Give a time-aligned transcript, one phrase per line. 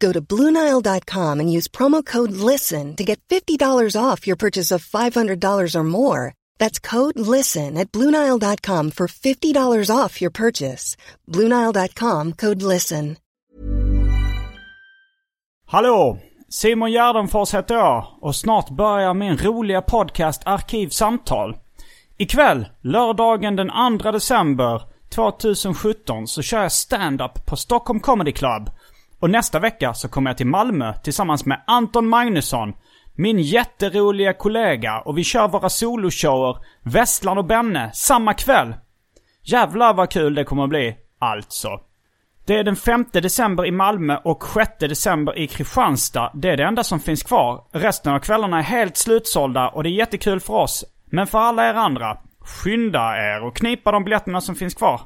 [0.00, 4.84] Go to Bluenile.com and use promo code LISTEN to get $50 off your purchase of
[4.84, 6.34] $500 or more.
[6.58, 10.96] That's code LISTEN at Bluenile.com for $50 off your purchase.
[11.28, 13.16] Bluenile.com code LISTEN.
[15.66, 16.18] Hallå!
[16.48, 21.56] Simon Gärdenfors heter jag och snart börjar min roliga podcast Arkivsamtal.
[22.18, 24.82] Ikväll, lördagen den 2 december
[25.14, 28.70] 2017, så kör jag stand-up på Stockholm Comedy Club.
[29.20, 32.72] Och nästa vecka så kommer jag till Malmö tillsammans med Anton Magnusson,
[33.14, 38.74] min jätteroliga kollega och vi kör våra soloshower, Vestland och Benne, samma kväll.
[39.42, 41.68] Jävlar vad kul det kommer att bli, alltså.
[42.46, 46.30] Det är den 5 december i Malmö och 6 december i Kristianstad.
[46.34, 47.64] Det är det enda som finns kvar.
[47.72, 50.84] Resten av kvällarna är helt slutsålda och det är jättekul för oss.
[51.04, 55.00] Men för alla er andra, skynda er och knipa de biljetterna som finns kvar.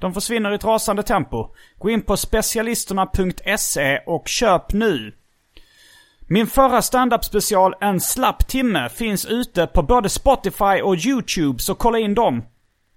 [0.00, 1.48] De försvinner i ett rasande tempo.
[1.78, 5.12] Gå in på specialisterna.se och köp nu.
[6.28, 11.74] Min förra stand-up special En slapp timme finns ute på både Spotify och YouTube, så
[11.74, 12.42] kolla in dem.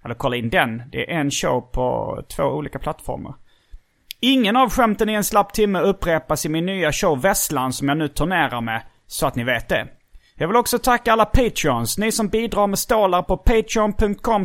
[0.04, 0.82] Eller kolla in den.
[0.92, 3.34] Det är en show på två olika plattformar.
[4.20, 7.98] Ingen av skämten i En slapp timme upprepas i min nya show Vesslan som jag
[7.98, 9.88] nu turnerar med, så att ni vet det.
[10.36, 11.98] Jag vill också tacka alla Patreons.
[11.98, 14.44] Ni som bidrar med stålar på patreon.com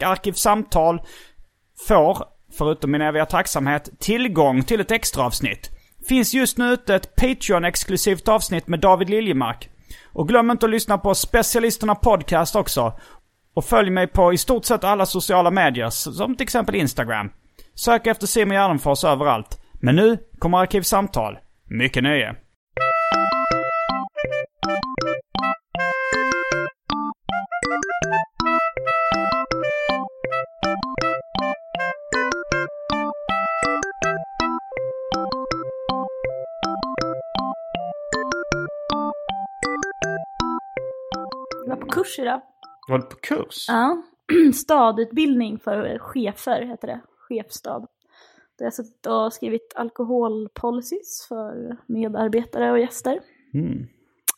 [0.00, 1.02] arkivsamtal
[1.88, 2.24] får,
[2.58, 5.70] förutom min eviga tacksamhet, tillgång till ett extra avsnitt.
[6.08, 9.70] Finns just nu ute ett Patreon-exklusivt avsnitt med David Liljemark.
[10.12, 12.92] Och glöm inte att lyssna på Specialisterna Podcast också.
[13.54, 17.30] Och följ mig på i stort sett alla sociala medier, som till exempel Instagram.
[17.74, 19.62] Sök efter Simon Gärdenfors överallt.
[19.72, 21.38] Men nu kommer Arkivsamtal.
[21.64, 22.36] Mycket nöje.
[42.10, 42.40] Kurs idag.
[42.88, 43.64] Var du på kurs?
[43.68, 44.02] Ja.
[44.54, 47.00] Stadutbildning för chefer heter det.
[47.28, 47.86] Chefstad.
[48.58, 53.20] Där jag suttit och skrivit alkoholpolicies för medarbetare och gäster.
[53.54, 53.86] Mm.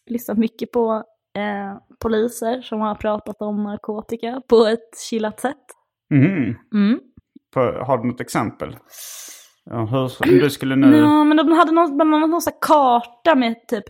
[0.06, 1.05] Lyssnat mycket på
[1.37, 5.65] eh, poliser som har pratat om narkotika på ett chillat sätt.
[6.10, 6.56] Mhm.
[6.75, 7.00] Mm.
[7.54, 8.77] För, har du något exempel?
[9.65, 10.97] Ja, hur, du skulle nu...
[10.97, 13.84] Ja, men de hade någon, bland annat någon karta med typ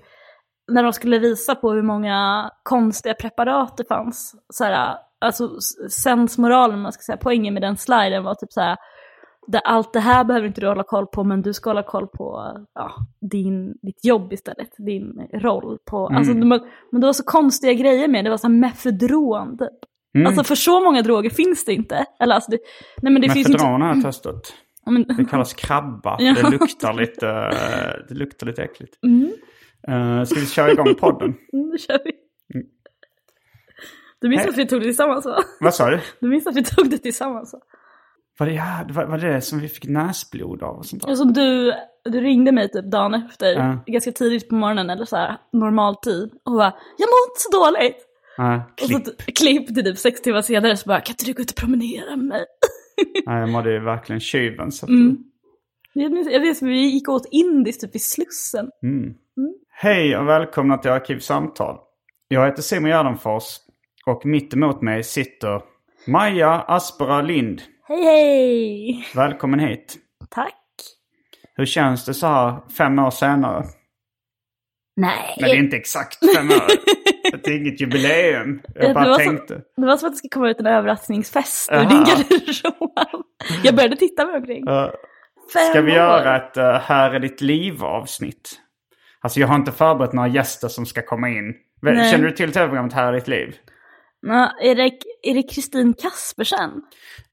[0.69, 4.35] när de skulle visa på hur många konstiga preparat det fanns.
[4.53, 5.51] Så här, alltså
[5.91, 8.77] sensmoralen, man ska säga, poängen med den sliden var typ så här,
[9.47, 12.07] det, allt det här behöver inte du hålla koll på, men du ska hålla koll
[12.07, 12.93] på ja,
[13.31, 15.79] din, ditt jobb istället, din roll.
[15.91, 16.19] På, Mm.
[16.19, 16.49] alltså, de,
[16.93, 19.69] men det var så konstiga grejer med det, var så här mefedron typ.
[20.15, 20.27] Mm.
[20.27, 22.05] Alltså för så många droger finns det inte.
[22.21, 22.59] Eller alltså det,
[23.03, 23.59] nej men det finns inte...
[23.65, 24.53] Mefedron har jag testat.
[25.19, 26.17] Det kallas krabba.
[26.21, 26.35] Ja.
[26.35, 27.27] Det luktar lite,
[28.09, 28.99] det luktar lite äckligt.
[29.07, 29.33] mm,
[29.91, 31.29] Uh, ska vi köra igång podden?
[31.53, 32.13] mm, då kör vi.
[32.55, 32.67] Mm.
[34.21, 34.51] Du minns Hej.
[34.51, 35.39] att vi tog det tillsammans va?
[35.61, 36.01] Vad sa du?
[36.21, 37.59] Du minns att vi tog det tillsammans va?
[38.39, 41.09] Var det, ja, var, var det som vi fick näsblod av och sånt där?
[41.09, 41.73] Alltså du,
[42.05, 43.79] du ringde mig typ dagen efter, Ja.
[43.87, 46.31] ganska tidigt på morgonen eller så här normal tid.
[46.45, 47.97] Och bara, jag mår inte så dåligt.
[48.39, 49.37] Nej, Och så klipp.
[49.37, 52.17] klipp till typ sex timmar senare så bara, kan inte du gå ut och promenera
[52.17, 52.45] med mig?
[53.27, 54.73] Nej, jag mådde ju verkligen tjuven.
[54.73, 55.17] Så att, Mm.
[55.93, 58.71] Jag minns, jag minns vi gick åt indiskt typ i Slussen.
[58.83, 59.15] Mm.
[59.75, 61.77] Hej och välkomna till Arkivsamtal.
[62.29, 63.45] Jag heter Simon Gärdenfors
[64.07, 65.63] och mitt emot mig sitter
[66.07, 67.63] Maja Aspera Lind.
[67.89, 69.07] Hej hej!
[69.15, 69.97] Välkommen hit.
[70.31, 70.55] Tack.
[71.55, 73.65] Hur känns det så här fem år senare?
[74.97, 75.37] Nej.
[75.41, 76.67] Nej, det är inte exakt fem år.
[77.45, 78.63] Det är inget jubileum.
[78.75, 79.55] Jag Det bara så- tänkte.
[79.77, 83.25] Det var som att det skulle komma ut en överraskningsfest ur din garderob.
[83.65, 84.69] Jag började titta mig omkring.
[84.69, 84.91] Uh,
[85.55, 85.97] Fem ska vi år.
[85.97, 88.61] göra ett uh, Här är ditt liv-avsnitt?
[89.23, 91.55] Alltså jag har inte förberett några gäster som ska komma in.
[91.83, 92.11] Nej.
[92.11, 93.57] Känner du till tv-programmet Här är ditt liv?
[94.27, 94.91] Ja, är det
[95.23, 96.71] är det Kristin Kaspersen?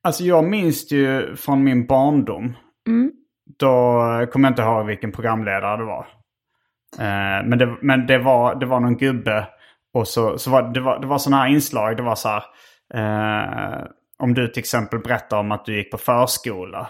[0.03, 2.55] Alltså jag minns det ju från min barndom.
[2.87, 3.11] Mm.
[3.59, 4.01] Då
[4.31, 6.07] kommer jag inte ihåg vilken programledare det var.
[6.99, 9.47] Eh, men det, men det, var, det var någon gubbe.
[9.93, 11.97] Och så, så var det var, det var sådana här inslag.
[11.97, 12.43] Det var så här.
[12.93, 13.85] Eh,
[14.19, 16.89] om du till exempel berättar om att du gick på förskola.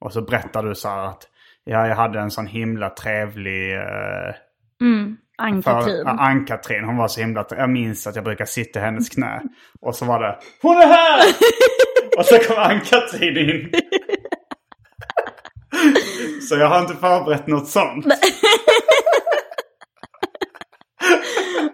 [0.00, 1.22] Och så berättar du så här att
[1.64, 3.74] ja, jag hade en sån himla trevlig...
[3.76, 4.34] Eh,
[4.82, 5.16] Mm.
[5.42, 6.02] Ann-Katrin.
[6.06, 7.44] Ja, Ann-Katrin, hon var så himla...
[7.50, 9.40] Jag minns att jag brukar sitta i hennes knä.
[9.80, 11.22] Och så var det Hon är här!
[12.18, 13.72] och så kom Ann-Katrin in.
[16.48, 18.06] så jag har inte förberett något sånt.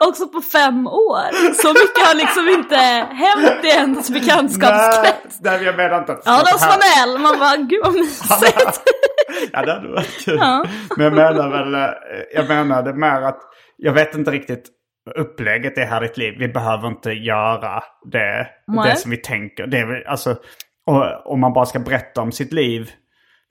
[0.00, 1.53] Också på fem år.
[1.62, 2.77] Så mycket har liksom inte
[3.15, 5.38] hänt i ens bekantskapskrets.
[5.41, 7.06] Nej, nej, jag menar inte att det Ja, ska de vara som här.
[7.12, 7.19] var.
[7.19, 8.81] Man bara, gud vad mysigt.
[9.52, 10.37] Ja, det hade varit kul.
[10.40, 10.64] Ja.
[10.96, 11.90] Men jag menar väl, eh,
[12.34, 13.40] jag menade mer att
[13.76, 14.69] jag vet inte riktigt
[15.17, 16.34] upplägget är här i ditt liv.
[16.38, 17.82] Vi behöver inte göra
[18.12, 18.90] det, Nej.
[18.90, 19.67] det som vi tänker.
[19.67, 20.37] Det är, alltså,
[20.87, 22.90] och, om man bara ska berätta om sitt liv,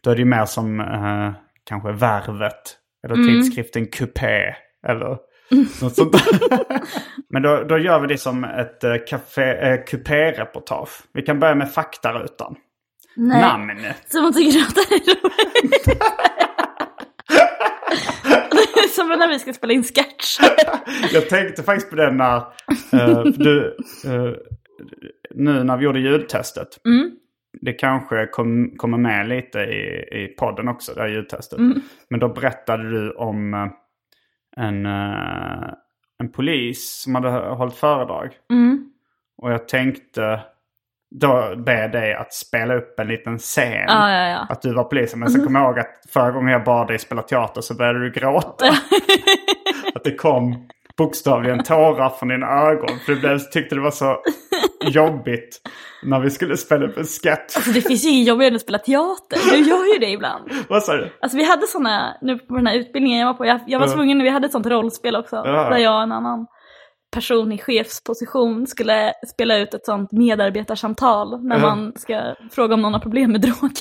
[0.04, 1.32] då är det ju mer som eh,
[1.70, 2.78] kanske Värvet.
[3.06, 3.28] Eller Mm.
[3.28, 4.56] tidskriften Coupé.
[4.88, 5.18] Eller
[5.82, 6.16] något sånt.
[7.30, 10.90] Men då, då gör vi det som ett uh, café, eh, Coupé-reportage.
[11.14, 12.56] Vi kan börja med faktarutan.
[13.16, 13.42] Nej.
[13.42, 14.06] Namnet.
[14.08, 15.86] Så man tycker att det är roligt.
[18.76, 20.46] Det är som när vi ska spela in sketcher.
[21.14, 22.38] Jag tänkte faktiskt på det när
[22.94, 24.34] eh, du, eh,
[25.36, 26.68] nu när vi gjorde ljudtestet.
[26.86, 27.12] Mm.
[27.62, 31.60] Det kanske kom, kommer med lite i, i podden också, det här ljudtestet.
[31.60, 31.82] Mm.
[32.10, 33.68] Men då berättade du om eh,
[34.58, 35.70] en, eh,
[36.20, 38.32] en polis som hade hållit föredrag.
[38.52, 38.92] Mm.
[39.38, 40.40] Och jag tänkte
[41.20, 43.86] då be dig att spela upp en liten scen.
[43.88, 44.48] Ja, ja, ja.
[44.50, 45.20] Att du var polisen.
[45.20, 48.00] Men sen kom jag ihåg att förra gången jag bad dig spela teater så började
[48.00, 48.66] du gråta.
[49.96, 50.68] att det kom
[50.98, 53.00] bokstavligen tårar från dina ögon.
[53.06, 54.18] För du tyckte det var så
[54.92, 55.62] jobbigt
[56.04, 57.56] när vi skulle spela upp en sketch.
[57.56, 59.40] Alltså det finns ju inget jobbigare än att spela teater.
[59.52, 60.52] Jag gör ju det ibland.
[60.70, 61.12] Vad sa du?
[61.22, 63.88] Alltså vi hade sådana, nu på den här utbildningen jag var på, jag, jag var
[63.88, 65.36] tvungen, vi hade ett sånt rollspel också.
[65.36, 65.70] Ja.
[65.70, 66.48] Där jag och en annan
[67.16, 71.44] person i chefsposition skulle spela ut ett sånt medarbetarsamtal.
[71.44, 73.72] När man ska fråga om någon har problem med droger.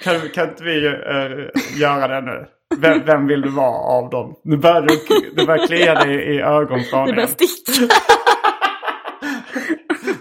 [0.02, 2.46] Kan, kan inte vi eh, göra det nu?
[2.78, 4.34] Vem, vem vill du vara av dem?
[4.44, 4.98] Nu börjar du,
[5.36, 7.14] du börjar klia dig i Det ögonfranen.
[7.14, 7.94] börjar sticka.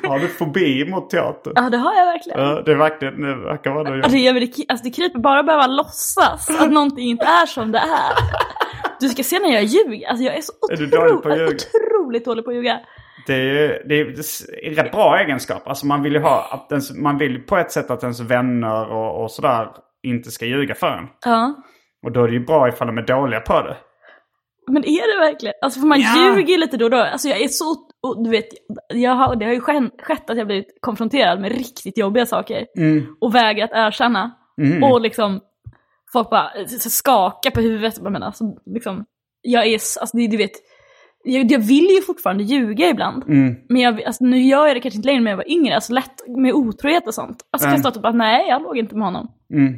[0.07, 1.51] Har du fobi mot teater?
[1.55, 2.39] Ja det har jag verkligen.
[2.39, 4.03] Ja, det är verkligen, det verkar vara det.
[4.03, 4.37] Alltså, jag,
[4.67, 8.13] alltså det kryper bara att behöva låtsas att någonting inte är som det är.
[9.03, 10.07] Du ska se när jag ljuger.
[10.09, 12.79] Alltså jag är så Är du otro- otroligt dålig på att ljuga.
[13.27, 14.05] Det är, det är
[14.67, 15.67] en rätt bra egenskap.
[15.67, 18.91] Alltså man vill ju ha, att ens, man vill på ett sätt att ens vänner
[18.91, 19.67] och, och sådär
[20.03, 21.07] inte ska ljuga för en.
[21.25, 21.53] Ja.
[22.05, 23.77] Och då är det ju bra ifall de är dåliga på det.
[24.67, 25.53] Men är det verkligen?
[25.61, 26.35] Alltså för man Ja.
[26.35, 26.97] ljuger lite då och då.
[26.97, 27.75] Alltså jag är så,
[28.23, 28.47] du vet,
[28.93, 32.65] jag har, det har ju skett, att jag blivit konfronterad med riktigt jobbiga saker.
[33.21, 34.31] Och vägrat erkänna.
[34.83, 35.39] Och liksom,
[36.13, 36.49] folk bara
[36.79, 37.93] så skakar på huvudet.
[38.03, 39.05] Jag menar, alltså, liksom,
[39.41, 40.51] jag är, alltså du vet,
[41.23, 43.23] jag, jag vill ju fortfarande ljuga ibland.
[43.69, 45.93] Men jag, alltså, nu gör jag det kanske inte längre när jag var yngre, alltså
[45.93, 47.37] lätt med otrohet och sånt.
[47.51, 49.27] Alltså kan jag stå och bara, nej jag låg inte med honom.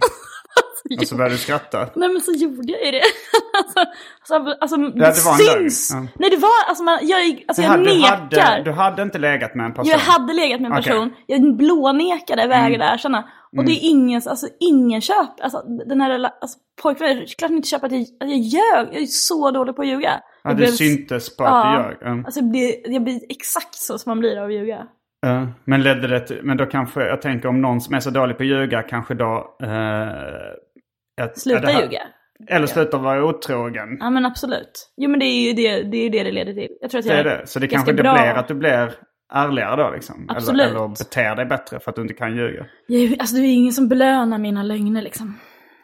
[0.55, 1.89] alltså, Och så börjar du skratta.
[1.95, 3.01] Nej men så gjorde jag ju det.
[3.57, 3.79] alltså,
[4.19, 5.91] alltså, alltså det, det var en syns.
[5.93, 6.07] ja.
[6.19, 8.41] Nej det var, alltså, man, jag, alltså Du jag hade, du, nekar.
[8.41, 9.91] hade, du hade inte legat med en person?
[9.91, 13.29] Jag hade legat med en person, jag blånekade, vägrade erkänna.
[13.57, 16.09] Och det är ingen, alltså ingen köp, alltså den här
[16.41, 18.87] alltså, pojkvännen, klart inte köper att jag, att jag ljög.
[18.93, 20.11] Jag är så dålig på att ljuga.
[20.43, 21.71] Ja, det blev- syntes på att Ja.
[21.77, 21.97] du ljög.
[22.01, 22.23] Ja.
[22.25, 24.87] Alltså jag blir, jag blir exakt så som man blir av att ljuga.
[25.21, 28.09] Ja, men ledde det till, men då kanske, jag tänker om någon som är så
[28.09, 29.57] dålig på att ljuga kanske då...
[29.63, 32.01] Eh, att- Sluta det här- ljuga.
[32.49, 33.97] Eller sluta vara otrogen.
[33.99, 34.91] Ja men absolut.
[34.97, 36.67] Jo men det är ju det det, är det, det leder till.
[36.81, 37.47] Jag tror att Det jag är det.
[37.47, 38.13] Så det kanske det bra.
[38.13, 38.91] blir att du blir
[39.33, 40.25] ärligare då liksom.
[40.29, 40.61] Absolut.
[40.61, 42.65] Eller, eller beter dig bättre för att du inte kan ljuga.
[42.87, 45.39] Jag, alltså det är ingen som belönar mina lögner liksom.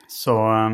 [0.07, 0.71] Så eh,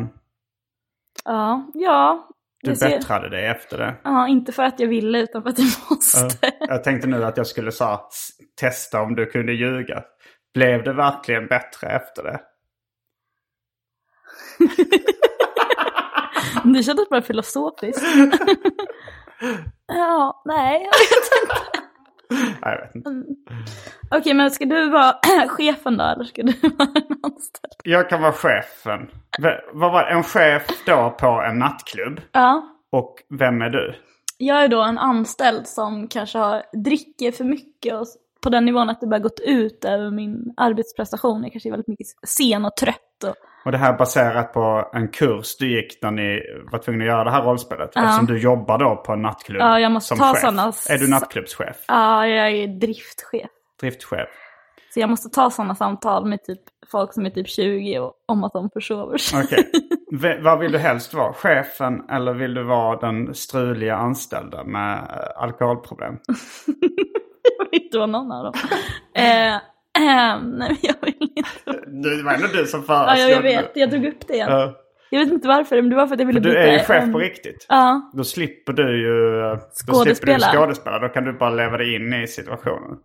[1.24, 2.28] Ja, ja.
[2.62, 3.94] du ser- bättrade dig efter det.
[4.04, 6.28] Ja, inte för att jag ville utan för att jag måste.
[6.60, 7.98] Jag tänkte nu att jag skulle så, här,
[8.60, 10.02] testa om du kunde ljuga.
[10.54, 12.40] Blev det verkligen bättre efter det?
[16.64, 18.02] Det kändes bara filosofiskt.
[19.86, 21.67] ja, nej, jag vet inte.
[22.62, 23.10] Jag vet inte.
[24.10, 25.14] Okej, men ska du vara
[25.48, 27.74] chefen då eller ska du vara en anställd?
[27.84, 29.10] Jag kan vara chefen.
[29.72, 32.20] Vad var en chef då på en nattklubb?
[32.32, 33.94] Ja, Och vem är du?
[34.40, 38.06] jag är då en anställd som kanske har, dricker för mycket och
[38.42, 41.42] på den nivån att det bara gått ut över min arbetsprestation.
[41.42, 43.34] Jag kanske är väldigt mycket sen och trött och
[43.68, 46.40] Och det här är baserat på en kurs du gick när ni
[46.72, 47.96] var tvungna att göra det här rollspelet.
[47.96, 50.40] Eftersom du jobbar då på en nattklubb Ja, jag måste som ta chef.
[50.42, 51.76] såna- Är du nattklubbschef?
[51.88, 53.50] Ja, jag är driftchef.
[53.80, 54.28] Driftchef?
[54.94, 56.60] Så jag måste ta sådana samtal med typ
[56.92, 59.42] folk som är typ 20 och, om att de försover sig.
[59.44, 59.70] Okej.
[60.12, 61.32] V- vad vill du helst vara?
[61.32, 64.98] Chefen eller vill du vara den struliga anställda med
[65.36, 66.14] alkoholproblem?
[67.58, 68.54] jag vill inte vara någon av dem.
[69.14, 69.56] eh,
[69.98, 71.72] nej, men jag vill inte.
[72.18, 73.70] Det var ändå du som Ja, föreslog jag, jag vet.
[73.74, 74.48] Jag drog upp det igen.
[74.50, 74.74] Ja.
[75.10, 76.60] Jag vet inte varför, men det var för att jag ville Du byta.
[76.62, 77.66] är ju chef på riktigt.
[77.68, 80.98] Ja, Då slipper du ju eh, då du Skådespela.
[80.98, 82.98] Då kan du bara leva dig in i situationen.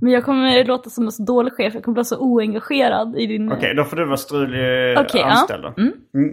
[0.00, 1.74] men jag kommer låta som en så dålig chef.
[1.74, 3.52] Jag kommer bli så oengagerad i din...
[3.52, 5.24] Okej, då får du vara strulig eh, ja.
[5.24, 5.62] anställd.
[5.62, 5.74] då.
[5.82, 5.92] Mm.
[6.14, 6.32] Mm.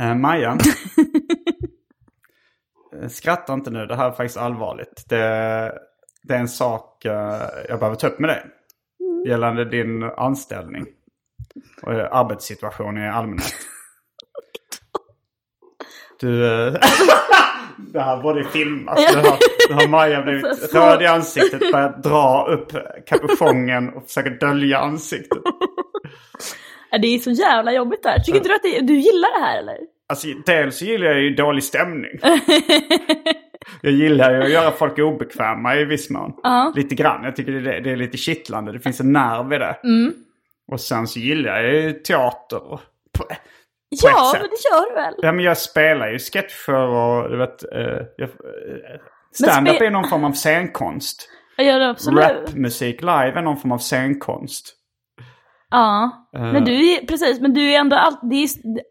[0.00, 0.58] Eh, Maja.
[3.08, 5.04] Skratta inte nu, det här är faktiskt allvarligt.
[5.08, 5.72] Det,
[6.28, 8.44] det är en sak eh, jag behöver ta upp med dig.
[9.26, 10.86] Gällande din anställning.
[11.82, 13.52] Och eh, arbetssituation i allmänhet.
[16.20, 16.46] Du...
[16.46, 16.72] eh,
[17.76, 18.98] det här borde filmas.
[19.14, 20.44] Nu har, nu har Maja blivit
[20.74, 22.72] röd i ansiktet, börjat dra upp
[23.06, 25.42] kapuschongen och försöker dölja ansiktet.
[27.02, 28.18] Det är så jävla jobbigt där.
[28.18, 29.78] Tycker inte du att det, du gillar det här eller?
[30.08, 32.18] Alltså dels gillar jag ju dålig stämning.
[33.82, 36.32] Jag gillar ju att göra folk obekväma i viss mån.
[36.42, 36.72] Ja.
[36.76, 37.24] Lite grann.
[37.24, 38.72] Jag tycker det är, det är lite kittlande.
[38.72, 39.76] Det finns en nerv i det.
[39.84, 40.12] Mm.
[40.72, 42.58] Och sen så gillar jag ju teater.
[42.58, 42.78] På,
[43.18, 43.24] på
[43.90, 45.14] Ja, men det gör du väl?
[45.18, 47.62] Ja men jag spelar ju sketcher och du vet.
[47.72, 47.80] Eh,
[48.16, 49.00] jag, eh,
[49.32, 51.28] stand-up spe- är någon form av scenkonst.
[51.56, 52.24] Jag gör det absolut.
[52.24, 54.74] Rapmusik live är någon form av scenkonst.
[55.70, 56.52] Ja, Eh.
[56.52, 58.48] men du är, precis, men du är ändå alltid, det, är,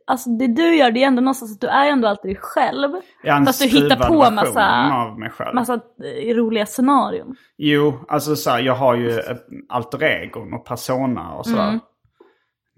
[0.08, 2.92] alltså det du gör det är ändå någonstans att du är ändå alltid dig själv.
[3.24, 5.56] Jag en Fast du hittar på massa- av mig själv.
[5.56, 7.36] Massa eh, roliga scenarion.
[7.58, 9.38] Jo, alltså så här, jag har ju eh,
[9.70, 11.68] alter egon och persona och sådär.
[11.68, 11.80] Mm.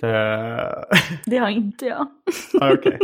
[0.01, 0.85] Det...
[1.25, 2.07] Det har inte jag.
[2.53, 2.99] Ja, Okej.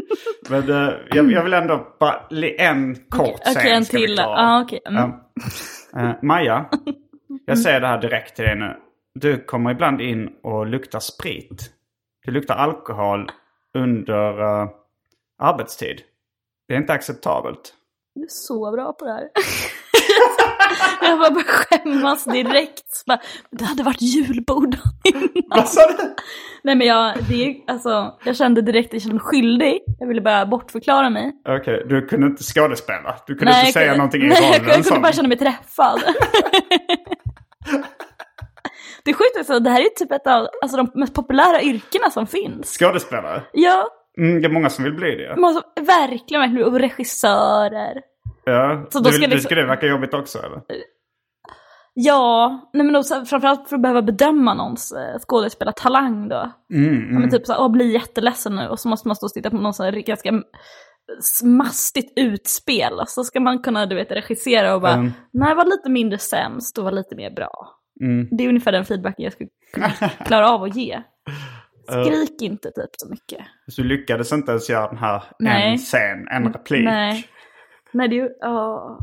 [0.50, 2.22] Men eh, jag, jag vill ändå bara
[2.58, 4.16] en kort Okej, scen en ska vi till.
[4.18, 4.80] Ja, okej.
[4.90, 5.12] Mm.
[5.98, 6.66] Eh, Maja,
[7.46, 8.76] jag säger det här direkt till dig nu.
[9.20, 11.72] Du kommer ibland in och luktar sprit.
[12.26, 13.32] Du luktar alkohol
[13.74, 14.70] under eh,
[15.40, 16.02] arbetstid.
[16.68, 17.74] Det är inte acceptabelt.
[18.16, 19.30] Du är så bra på det här.
[21.10, 23.04] jag bara börjar skämmas direkt.
[23.08, 23.20] Bara,
[23.52, 25.30] det hade varit julbord innan.
[25.50, 26.16] Vad sa du?
[26.64, 29.80] Nej men jag, det alltså, jag kände direkt att jag kände mig skyldig.
[30.00, 31.32] Jag ville bara bortförklara mig.
[31.50, 33.16] Okej, du kunde inte skådespela.
[33.28, 34.70] Du kunde jag inte säga kunde- någonting i nej, jag, rollen.
[34.76, 36.00] jag kunde bara känna mig träffad.
[39.06, 42.10] det är sjukt alltså, det här är typ ett av alltså, de mest populära yrkena
[42.12, 42.78] som finns.
[42.80, 43.44] Skådespelare?
[43.54, 45.30] Ja, Mm, det är många som vill bli det.
[45.38, 48.02] man måste, verkligen, verkligen, och regissörer.
[48.46, 48.86] Ja.
[48.90, 50.62] Så då du, ska liksom- det verka jobbigt också eller?
[51.94, 56.52] Ja, nej men då, framförallt för att behöva bedöma någons eh, skådespelartalang då.
[56.74, 59.34] Mm, Ja, men typ såhär, åh bli jätteledsen nu och så måste man stå och
[59.34, 60.32] titta på någon sån här ganska
[61.44, 62.94] mastigt utspel.
[63.00, 65.12] Och så ska man kunna du vet, regissera och bara, Mm.
[65.34, 67.52] nej var lite mindre sämst och var lite mer bra.
[68.02, 68.28] Mm.
[68.32, 69.50] Det är ungefär den feedbacken jag skulle
[70.26, 71.02] klara av att ge.
[72.06, 73.46] Skrik inte typ så mycket.
[73.68, 75.72] Så du lyckades inte ens göra den här Nej.
[75.72, 76.86] en scen, en replik.
[76.86, 77.28] Nej.
[77.92, 78.30] Nej, det är ju...
[78.44, 79.00] åh.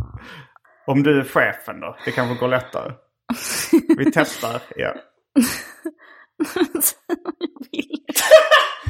[0.87, 1.97] Om du är chefen då?
[2.05, 2.93] Det kanske går lättare.
[3.99, 4.63] Vi testar.
[7.73, 7.99] Vill.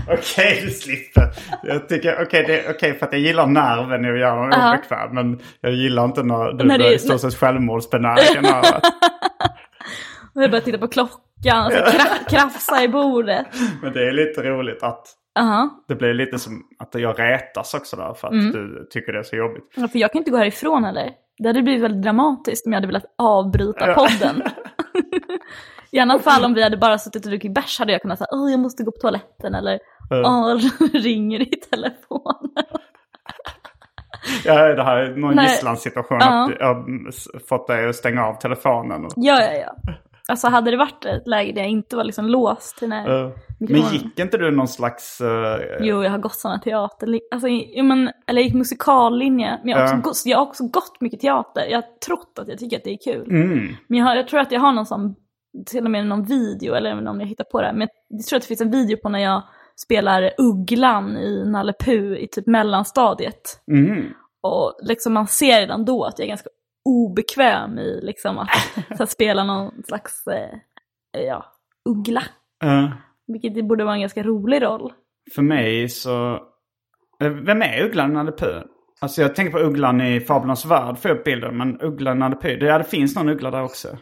[0.18, 1.28] Okej, du slipper.
[1.62, 4.50] Jag tycker, okej, det är okej för att jag gillar nerven i att göra någon
[4.52, 4.74] Ja.
[4.74, 5.14] obekväm.
[5.14, 8.44] Men jag gillar inte när du det- blir i stort sett självmordsbenägen.
[10.34, 13.46] Och jag börjar titta på klockan och så kra- krafsa i bordet.
[13.82, 17.96] Men det är lite roligt att Ja, det blir lite som att jag retas också
[17.96, 18.52] där för att Mm.
[18.52, 19.64] du tycker det är så jobbigt.
[19.76, 21.10] Ja, för jag kan inte gå härifrån heller.
[21.38, 24.42] Det hade blivit väldigt dramatiskt om jag hade velat avbryta podden.
[25.90, 28.28] I annat fall om vi hade bara suttit och druckit bärs hade jag kunnat säga
[28.32, 29.78] åh jag måste gå på toaletten eller
[30.10, 30.58] åh
[30.92, 32.54] ringer i telefonen.
[34.44, 36.18] Ja, det här är någon gisslansituation.
[36.20, 36.44] Ja.
[36.44, 39.04] Att jag har fått dig att stänga av telefonen.
[39.04, 39.92] Och, Ja, ja, ja.
[40.32, 43.24] Alltså hade det varit ett läge där jag inte var liksom låst till när...
[43.24, 45.20] Eh, men gick inte du någon slags...
[45.20, 47.20] eh, Jo, jag har gått sådana teater...
[47.30, 47.48] Alltså,
[47.82, 49.58] men, eller jag gick musikallinje.
[49.62, 50.00] Men jag har, också Ja.
[50.02, 51.66] gått, jag har också gått mycket teater.
[51.70, 53.30] Jag har trott att jag tycker att det är kul.
[53.30, 53.74] Mm.
[53.88, 55.14] Men jag, har, jag tror att jag har någon sån,
[55.66, 57.72] till och med någon video, eller även om jag hittar på det.
[57.74, 59.42] Men jag tror att det finns en video på när jag
[59.76, 63.60] spelar Ugglan i Nalle Puh i typ mellanstadiet.
[63.72, 64.04] Mm.
[64.42, 66.50] Och liksom man ser redan då att jag är ganska
[66.84, 68.48] obekväm i liksom att
[68.88, 70.58] så här, spela någon slags, eh,
[71.26, 71.44] ja,
[71.84, 72.22] uggla.
[72.64, 72.88] Eh,
[73.26, 74.92] Vilket det borde vara en ganska rolig roll.
[75.34, 76.32] för mig så...
[77.20, 78.62] eh, Vem är Ugglan i Nalle Puh?
[79.00, 81.56] Alltså jag tänker på Ugglan i Fablernas Värld för upp bilden.
[81.56, 83.98] Men Ugglan i Nalle Puh, det, ja, det finns någon uggla där också.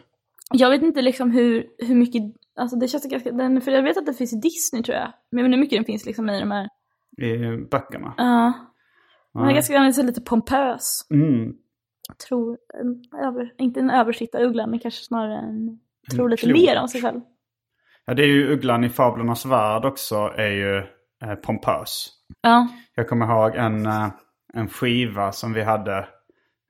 [0.53, 2.23] Jag vet inte liksom hur, hur mycket,
[2.55, 5.13] alltså det känns ganska, den, för jag vet att det finns i Disney tror jag.
[5.31, 6.69] Men jag vet inte hur mycket den finns liksom i de här,
[7.17, 8.13] I böckerna.
[8.17, 8.53] ja.
[9.33, 11.07] Den är ganska, den är lite pompös.
[11.13, 11.53] Mm.
[12.27, 15.79] Tror, en över, inte en översittaruggla, men kanske snarare en,
[16.11, 16.57] tror lite klok.
[16.57, 17.21] mer om sig själv.
[18.05, 20.77] Ja, det är ju ugglan i Fablernas värld också är ju
[21.23, 22.09] eh, pompös.
[22.41, 22.67] Ja.
[22.95, 24.07] Jag kommer ihåg en, eh,
[24.53, 25.97] en skiva som vi hade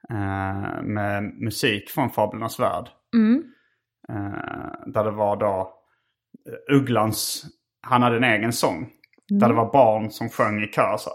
[0.10, 2.90] eh, med musik från Fablernas värld.
[3.16, 3.44] Mm.
[4.10, 5.74] Eh, där det var då
[6.72, 7.46] eh, Ugglans,
[7.82, 8.90] han hade en egen sång.
[9.30, 9.50] Där Mm.
[9.50, 11.10] det var barn som sjöng i kör så.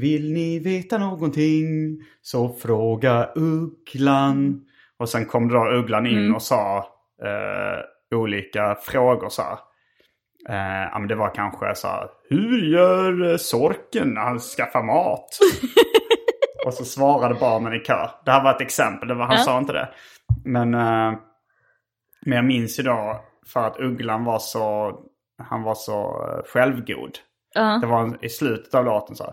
[0.00, 1.66] Vill ni veta någonting
[2.22, 4.60] så fråga Ugglan.
[4.98, 6.34] Och sen kom då Ugglan in Mm.
[6.34, 6.78] och sa
[7.24, 9.58] eh, olika frågor så här.
[10.48, 15.28] Eh, men det var kanske så här, hur gör eh, sorken när han skaffar mat?
[16.66, 18.10] och så svarade barnen i kör.
[18.24, 19.42] Det här var ett exempel, det var, han Ja.
[19.42, 19.88] sa inte det.
[20.44, 21.12] Men, eh,
[22.26, 24.94] men jag minns ju då för att Ugglan var så,
[25.42, 27.18] han var så eh, självgod.
[27.54, 27.78] Ja.
[27.80, 29.32] Det var en, i slutet av låten så här,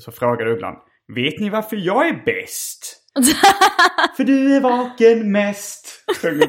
[0.00, 0.74] Så frågade Ugglan,
[1.14, 2.96] vet ni varför jag är bäst?
[4.16, 6.04] För du är vaken mest.
[6.22, 6.48] sjunger.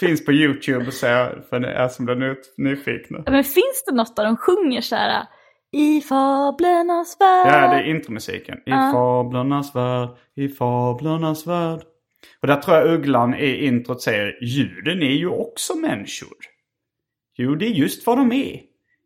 [0.00, 2.34] Finns på YouTube och ser för er som blir ny-
[2.70, 3.22] nyfikna.
[3.26, 5.26] Men finns det något där de sjunger så här
[5.72, 7.46] i fablernas värld?
[7.46, 8.58] Ja, det är intromusiken.
[8.58, 8.90] I Ja.
[8.94, 11.80] fablernas värld, i fablernas värld.
[12.40, 16.36] Och där tror jag Ugglan i introt säger ljuden är ju också människor.
[17.34, 18.60] Jo, det är just vad de är.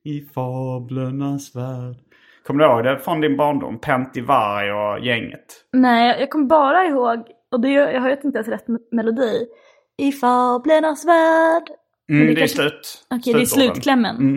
[0.05, 1.97] I fablernas värld.
[2.47, 3.79] Kommer du ihåg det från din barndom?
[3.81, 5.45] Pentti-Varg och gänget.
[5.73, 9.47] Nej, jag- kommer bara ihåg, och det, jag har ju inte ens rätt me- melodi.
[9.97, 11.63] I fablernas värld.
[12.09, 13.07] Mm, det det, är kanske- slut.
[13.11, 14.17] Okej, det är slutklämmen.
[14.17, 14.33] Mm,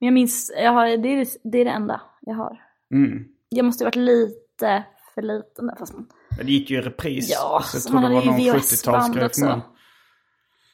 [0.00, 2.56] Men jag minns, jag har, det, är, det- det är det enda jag har.
[2.94, 3.24] mm.
[3.48, 6.06] Jag måste ju varit lite för liten där, fast man...
[6.38, 7.30] Det gick ju i repris.
[7.32, 9.62] Ja, så man det hade någon ju VHS-band 70-talsgrej också.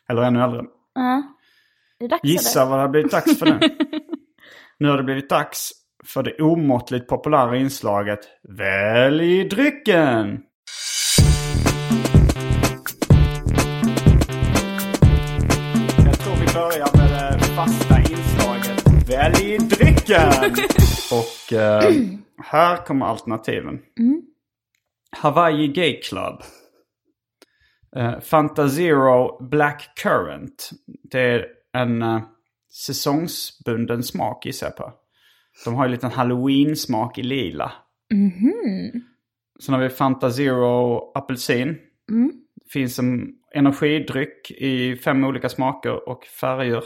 [0.09, 0.62] Eller ännu äldre.
[0.94, 1.23] Ja.
[2.00, 2.71] Är det dags Gissa eller?
[2.71, 3.61] vad det har blivit dags för nu.
[4.78, 5.73] nu har det blivit dags
[6.04, 8.21] för det omåttligt populära inslaget
[8.59, 10.41] Välj drycken!
[16.04, 20.32] Jag tror vi börjar med det fasta inslaget Välj drycken!
[21.13, 21.93] Och eh,
[22.43, 23.78] här kommer alternativen.
[25.17, 26.43] Hawaii Gay Club.
[27.97, 30.71] Uh, Fanta Zero Black Currant.
[31.10, 32.23] Det är en eh,
[32.87, 34.93] säsongsbunden smak gissar jag på.
[35.65, 37.73] De har ju en liten halloween-smak i lila.
[39.61, 41.78] Sen har vi Fanta Zero apelsin.
[42.73, 46.85] Finns en energidryck i fem olika smaker och färger.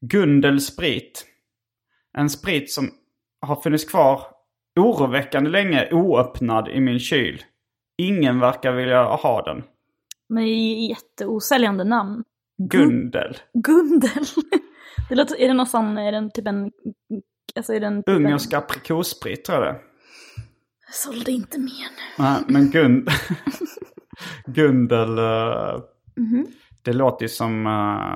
[0.00, 1.26] Gundel sprit.
[2.18, 2.90] En sprit som
[3.40, 4.22] har funnits kvar
[4.76, 7.42] oroväckande länge oöppnad i min kyl.
[7.98, 9.62] Ingen verkar vilja ha den.
[10.28, 12.24] Men det är ju jätteosäljande namn.
[12.58, 13.36] Gundel.
[13.54, 14.24] Gundel.
[15.08, 16.70] Det låter, är det någon sån, är den typ en...
[17.56, 19.80] Alltså är den typ en- Ungersk aprikossprit tror jag det.
[20.86, 22.24] Jag sålde inte mer nu.
[22.24, 23.08] Nej, men Gund...
[24.46, 25.18] Gundel...
[25.18, 25.80] eh,
[26.82, 28.14] Det låter ju som eh,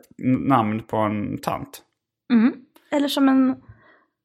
[0.00, 0.06] ett
[0.48, 1.82] namn på en tant.
[2.32, 2.54] Mm.
[2.90, 3.56] Eller som en,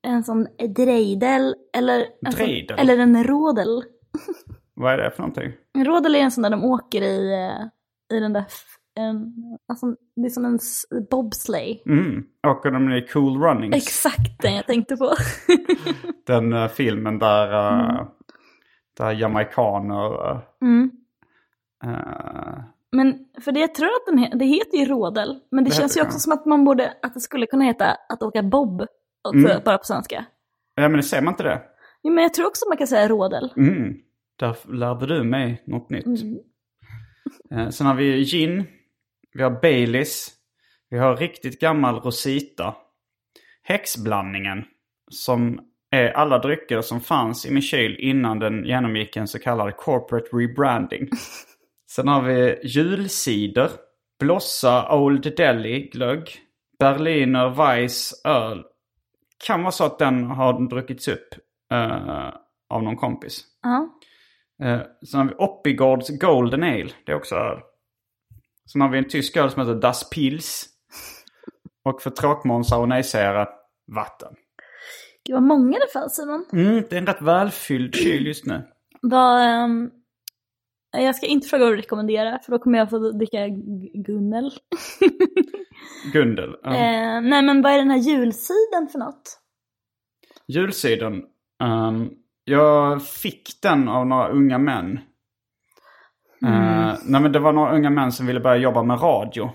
[0.07, 1.55] en sån dreidel.
[1.77, 2.79] Eller, en sån- Dreidel?
[2.79, 3.83] eller en rådel.
[4.73, 5.51] Vad är det för någonting?
[5.73, 8.45] En rådel är en sån där de åker i, eh, i den där...
[8.97, 9.33] En,
[9.67, 10.59] alltså, det är som en
[11.11, 11.81] bobsleigh.
[11.85, 12.23] Mm.
[12.47, 13.75] Åker de i Cool Runnings?
[13.75, 15.13] Exakt den jag tänkte på.
[16.27, 18.07] Den eh, filmen där, uh,
[18.97, 20.31] där jamaikaner...
[20.31, 20.91] eh, Mm.
[22.91, 25.39] Men för det jag tror att den he- det heter ju rådel.
[25.51, 26.19] Men det, Det känns ju det, också ja.
[26.19, 28.85] som att man borde, att det skulle kunna heta att åka bob.
[29.33, 29.61] Mm.
[29.65, 30.25] Bara på svenska.
[30.75, 31.61] ja, men det säger man inte det?
[32.01, 33.53] Ja, men jag tror också man kan säga rådel.
[33.57, 33.93] Mm.
[34.39, 36.05] Där lärde du mig något nytt.
[37.51, 37.71] Mm.
[37.71, 38.63] Sen har vi gin.
[39.37, 40.29] Vi har Baileys.
[40.89, 42.75] Vi har riktigt gammal Rosita.
[43.63, 44.63] Häxblandningen.
[45.11, 45.59] Som
[45.91, 50.27] är alla drycker som fanns i min kyl innan den genomgick en så kallad corporate
[50.33, 51.09] rebranding.
[51.91, 53.69] Sen har vi julcider.
[54.19, 56.29] Blossa Old Delhi glögg.
[56.79, 58.63] Berliner Weiss öl.
[59.45, 61.29] Kan vara så att den har druckits upp
[61.71, 62.27] eh,
[62.69, 63.43] av någon kompis.
[63.61, 63.99] Ja.
[64.67, 66.89] Eh, sen har vi Oppigårds Golden Ale.
[67.05, 67.59] Det är också öl.
[68.71, 70.65] Sen har vi en tysk öl som heter Das Pils.
[71.83, 73.45] Och för tråkmånsar och nejsägare,
[73.95, 74.35] vatten.
[75.25, 76.45] Gud vad många det fanns Simon.
[76.53, 78.67] Mm, det är en rätt välfylld kyl just nu.
[79.01, 79.89] Vad, ehm,
[80.91, 83.47] jag ska inte fråga vad du rekommenderar för då kommer jag få dricka
[83.93, 84.51] Gunnel.
[86.13, 86.55] Gundel.
[86.63, 86.69] Ja.
[86.69, 89.39] Eh, nej men vad är den här julsiden för något?
[90.47, 91.23] Julcidern.
[91.63, 92.09] Ehm,
[92.43, 94.99] jag fick den av några unga män.
[96.45, 99.49] Eh, nej men det var några unga män som ville börja jobba med radio.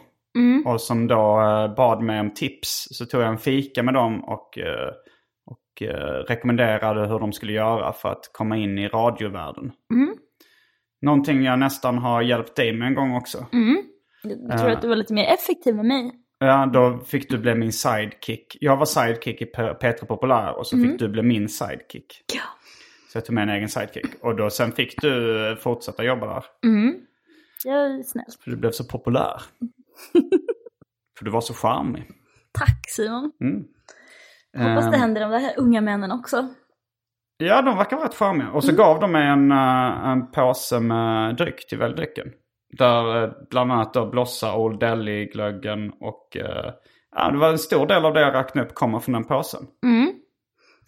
[0.66, 2.86] Och som då eh, bad mig om tips.
[2.90, 4.88] Så tog jag en fika med dem och, eh,
[5.46, 5.82] och
[6.28, 9.72] rekommenderade hur de skulle göra för att komma in i radiovärlden.
[11.02, 13.46] Någonting jag nästan har hjälpt dig med en gång också.
[14.22, 16.12] Jag tror att du var lite mer effektiv med mig.
[16.38, 18.56] Ja, då fick du bli min sidekick.
[18.60, 22.06] Jag var sidekick i P- Petra Populär och så fick du bli min sidekick.
[22.34, 22.40] Ja.
[23.12, 24.06] Så jag tog med en egen sidekick.
[24.20, 26.44] Och då sen fick du fortsätta jobba där.
[27.64, 28.24] Jag är snäll.
[28.44, 29.42] För du blev så populär.
[31.18, 32.10] för du var så charmig.
[32.52, 33.32] Tack Simon.
[33.44, 33.64] Mm.
[34.58, 34.90] Hoppas Ehm.
[34.90, 36.48] det händer de där unga männen också.
[37.36, 38.50] Ja, de verkar rätt charmiga.
[38.50, 38.78] Och så Mm.
[38.78, 42.28] gav de mig en, eh, en påse med dryck till väldrycken.
[42.78, 46.36] Där eh, bland annat då Blossa, Old Delhi-glöggen och...
[46.36, 46.72] eh,
[47.16, 49.60] ja, det var en stor del av det jag räknade upp kommer från den påsen.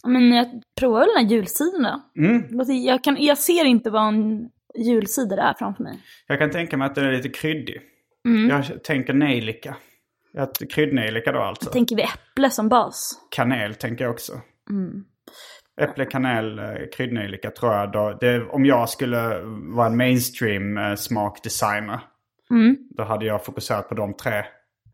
[0.06, 0.46] Men jag
[0.80, 2.22] provar väl den här julsidan då.
[2.24, 2.60] Mm.
[2.84, 5.98] Jag, kan, jag ser inte vad en julsida är framför mig.
[6.26, 7.80] Jag kan tänka mig att den är lite kryddig.
[8.28, 8.48] Mm.
[8.50, 9.76] Jag tänker nejlika.
[10.32, 11.70] Jag- Kryddnejlika då alltså.
[11.70, 13.20] Tänker vi äpple som bas?
[13.30, 14.32] Kanel tänker jag också.
[14.70, 15.04] Mm.
[15.80, 16.64] Äpple, kanel, eh,
[16.96, 17.92] kryddnejlika tror jag.
[17.92, 19.40] Då, det, om jag skulle
[19.74, 22.00] vara en mainstream eh, smakdesigner.
[22.50, 22.76] Mm.
[22.90, 24.44] Då hade jag fokuserat på de tre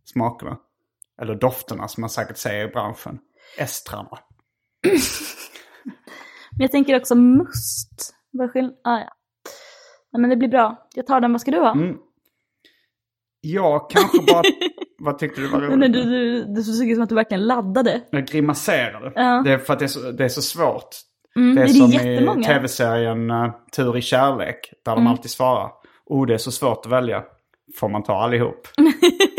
[0.04, 0.56] smakerna.
[1.22, 3.18] Eller dofterna som man säkert säger i branschen.
[3.58, 4.18] Estrarna.
[4.82, 8.14] Men jag tänker också must.
[8.32, 9.08] Vad skill- ah, ja.
[10.12, 10.88] Nej, men det blir bra.
[10.94, 11.32] Jag tar den.
[11.32, 11.72] Vad ska du ha?
[11.72, 11.96] Mm.
[13.40, 14.42] Jag kanske bara...
[14.98, 15.78] vad tyckte du var roligt?
[15.78, 18.00] Nej, du, du, du såg ut som att du verkligen laddade.
[18.10, 19.12] Jag grimaserade.
[19.14, 19.42] Ja.
[19.44, 20.88] Det är för att det är så, det är så svårt.
[21.36, 22.32] Mm, Det är det är som i jättemånga.
[22.32, 22.42] Mm.
[22.42, 24.72] tv-serien uh, Tur i kärlek.
[24.84, 25.70] Där de alltid svarar.
[26.06, 27.24] Oh, det är så svårt att välja.
[27.80, 28.68] Får man ta allihop?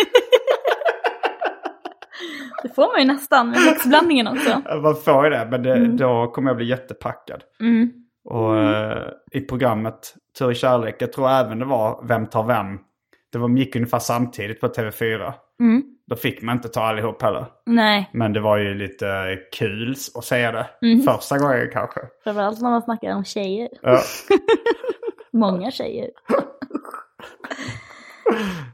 [2.64, 4.62] Det får man ju nästan med mixblandningen också.
[4.84, 7.44] Man får ju det, men det, då kommer jag bli jättepackad.
[7.60, 7.92] Mm.
[8.26, 12.80] Och eh, i programmet Tur i kärlek, jag tror även det var Vem tar vem?
[13.32, 15.34] Det var, gick ungefär samtidigt på TV4.
[15.60, 15.84] Mm.
[16.08, 17.46] Då fick man inte ta allihop heller.
[17.66, 20.68] Nej, Men det var ju lite kul att säga det.
[20.82, 21.02] Mm.
[21.02, 22.00] Första gången kanske.
[22.24, 23.70] framförallt när man snackar om tjejer.
[23.82, 24.00] Ja.
[25.34, 26.10] Många tjejer.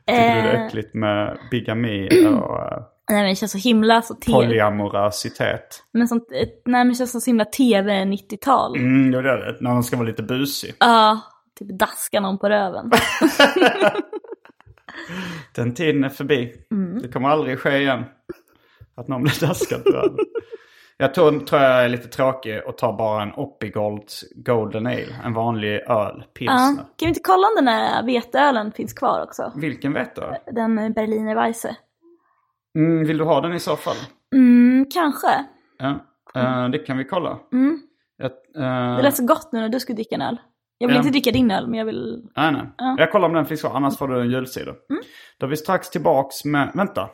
[0.08, 3.58] Tycker du det är Eh, äckligt med bigami och eh, nej men det känns så
[3.58, 4.34] himla så tv.
[4.38, 5.84] polyamorositet?
[5.93, 8.72] Men sånt, nej men det känns så himla tv 90-tal.
[8.76, 9.58] Ja, Mm, det är det.
[9.62, 10.74] När de ska vara lite busig.
[11.60, 12.91] typ daska någon på röven.
[15.56, 16.54] Den tiden är förbi.
[16.72, 17.02] Mm.
[17.02, 18.04] Det kommer aldrig ske igen.
[18.98, 20.17] Att någon blir daskad på röven.
[20.98, 24.04] Jag tror, tror jag är lite tråkig och tar bara en Oppigold
[24.36, 25.15] Golden Ale.
[25.26, 26.24] En vanlig öl, Ja.
[26.34, 26.76] pilsner.
[26.76, 29.52] Kan vi inte kolla om den där veteölen finns kvar också?
[29.56, 30.22] Vilken vet du?
[30.52, 31.76] Den Berliner Weisse.
[32.78, 33.96] Mm, vill du ha den i så fall?
[34.36, 35.46] Mm, kanske.
[35.78, 36.00] Ja,
[36.36, 37.40] eh, det kan vi kolla.
[37.54, 37.82] Mm.
[38.18, 40.38] Jag, eh, Det lät så gott nu när du skulle dricka en öl.
[40.78, 41.00] Jag vill Ja.
[41.02, 42.30] inte dricka din öl, men jag vill...
[42.36, 42.62] nej, nej.
[42.78, 42.96] Ja.
[42.98, 44.76] Jag kollar om den finns kvar, annars får du en julsida.
[45.38, 46.72] Då är vi strax tillbaks med...
[46.74, 47.10] Vänta.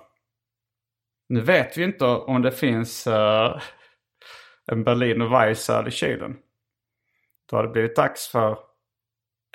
[1.30, 3.62] Nu vet vi inte om det finns eh,
[4.72, 6.36] en Berliner Weissöl i kylen.
[7.50, 8.58] Då har det blivit dags för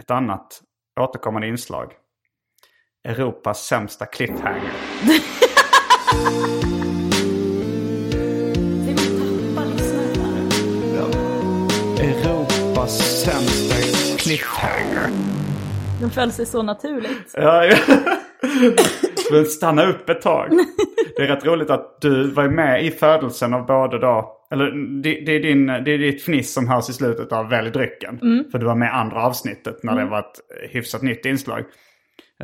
[0.02, 0.62] ett annat
[1.00, 1.92] återkommande inslag.
[3.04, 4.72] Europas sämsta cliffhanger.
[12.00, 13.74] Europas sämsta
[14.18, 15.10] cliffhanger.
[16.00, 17.34] Den föll sig så naturligt.
[17.34, 17.76] Ja, ja.
[19.32, 20.50] Men stanna upp ett tag.
[21.16, 24.70] Det är rätt roligt att du var med i födelsen av både då, eller
[25.02, 28.18] det, det, är, din, det är ditt fniss som hörs i slutet av Välj drycken.
[28.50, 31.64] För du var med i andra avsnittet när det var ett hyfsat nytt inslag.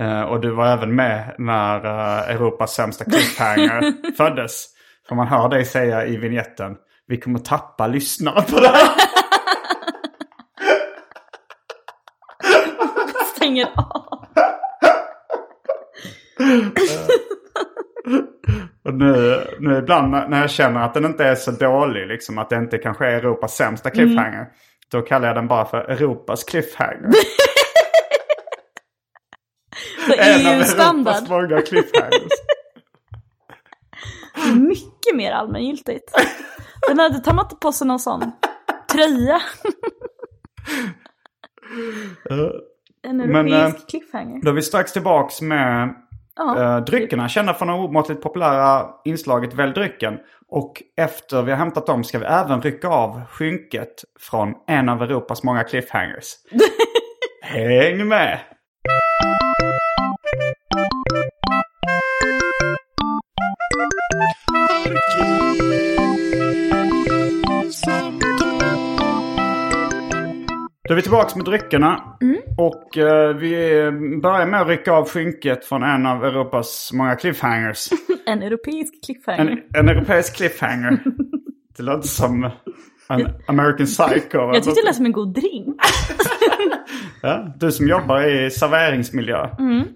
[0.00, 4.66] Eh, och du var även med när eh, Europas sämsta cliffhanger föddes.
[5.08, 6.76] För man hör dig säga i vignetten,
[7.06, 8.88] vi kommer tappa lyssnare på det här.
[13.36, 14.24] Stänger av.
[18.84, 22.50] Och nu, nu ibland när jag känner att den inte är så dålig, liksom att
[22.50, 24.46] det inte kanske är Europas sämsta cliffhanger.
[24.90, 27.10] Då kallar jag den bara för Europas cliffhanger.
[30.08, 31.14] EU-standard.
[31.14, 32.32] Europas många cliffhangers.
[34.54, 36.12] Mycket mer allmängiltigt.
[36.88, 38.32] Den hade, tar man inte på sig någon sån
[38.92, 39.40] tröja.
[43.06, 44.40] En Men, europeisk eh, cliffhanger.
[44.42, 45.94] Då är vi strax tillbaks med
[46.56, 47.28] eh, dryckerna.
[47.28, 50.18] Kända från det omåttligt populära inslaget Välj drycken.
[50.48, 55.02] Och efter vi har hämtat dem ska vi även rycka av skynket från en av
[55.02, 56.34] Europas många cliffhangers.
[57.42, 58.40] Häng med!
[64.84, 64.90] Då
[70.92, 72.16] är vi tillbaka med dryckerna.
[72.58, 73.60] Och eh, vi
[74.22, 77.88] börjar med att rycka av skynket från en av Europas många cliffhangers.
[78.26, 79.64] En europeisk cliffhanger.
[79.74, 80.98] En, en europeisk cliffhanger.
[81.76, 82.50] Det låter som
[83.08, 84.38] en American Psycho.
[84.38, 85.76] Jag tyckte det lät som en god drink.
[87.22, 89.48] Ja, du som jobbar i serveringsmiljö.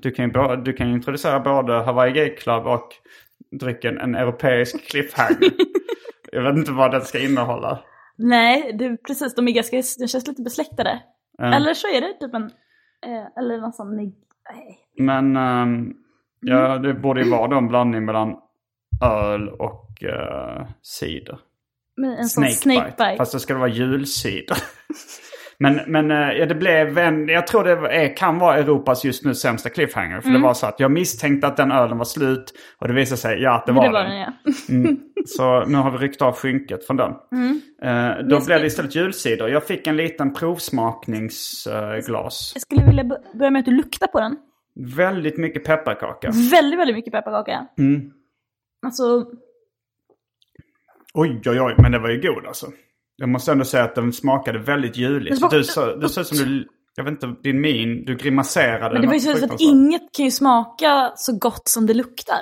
[0.03, 2.89] Du, kan ju, du kan introducera både Hawaii Gay Club och
[3.61, 5.53] drycken en europeisk cliffhanger.
[6.33, 7.85] Jag vet inte vad den ska innehålla.
[8.17, 9.35] Nej, det, precis.
[9.35, 11.03] De är ganska, de känns lite besläktade.
[11.39, 11.55] Ja.
[11.55, 12.45] Eller så är det typ en,
[13.07, 14.15] eh, eller någon sån, nej.
[14.99, 15.93] Men ehm,
[16.41, 18.37] ja, det borde ju vara då en blandning mellan
[19.05, 21.39] öl och uh, cider.
[21.97, 23.15] Men en sån Snakebite.
[23.17, 24.57] Fast då ska det vara julcider.
[25.59, 29.25] men men eh, ja, det blev en, jag tror det är, kan vara Europas just
[29.25, 30.21] nu sämsta cliffhanger.
[30.21, 32.55] För det var så att jag misstänkte att den ölen var slut.
[32.79, 34.11] Och det visade sig, ja att det var, det var den.
[34.11, 34.33] den ja.
[35.27, 37.11] Så nu har vi ryckt av skynket från den.
[37.83, 39.49] Eh, då blev det istället julcider.
[39.49, 42.53] Jag fick en liten provsmakningsglas.
[42.55, 44.37] Jag skulle vilja börja med att du luktar på den.
[44.75, 46.31] Väldigt mycket pepparkaka.
[46.51, 47.67] Väldigt, väldigt mycket pepparkaka.
[47.79, 48.13] Mm.
[48.87, 49.27] Alltså,
[51.15, 51.75] Oj, oj, oj.
[51.79, 52.67] Men det var ju god alltså.
[53.21, 55.39] Jag måste ändå säga att den smakade väldigt juligt.
[55.39, 56.69] Smak- Du sa du sa som du...
[56.97, 58.93] Jag vet inte, din min, du grimaserade.
[58.93, 62.41] men det var ju så att inget kan ju smaka så gott som det luktar.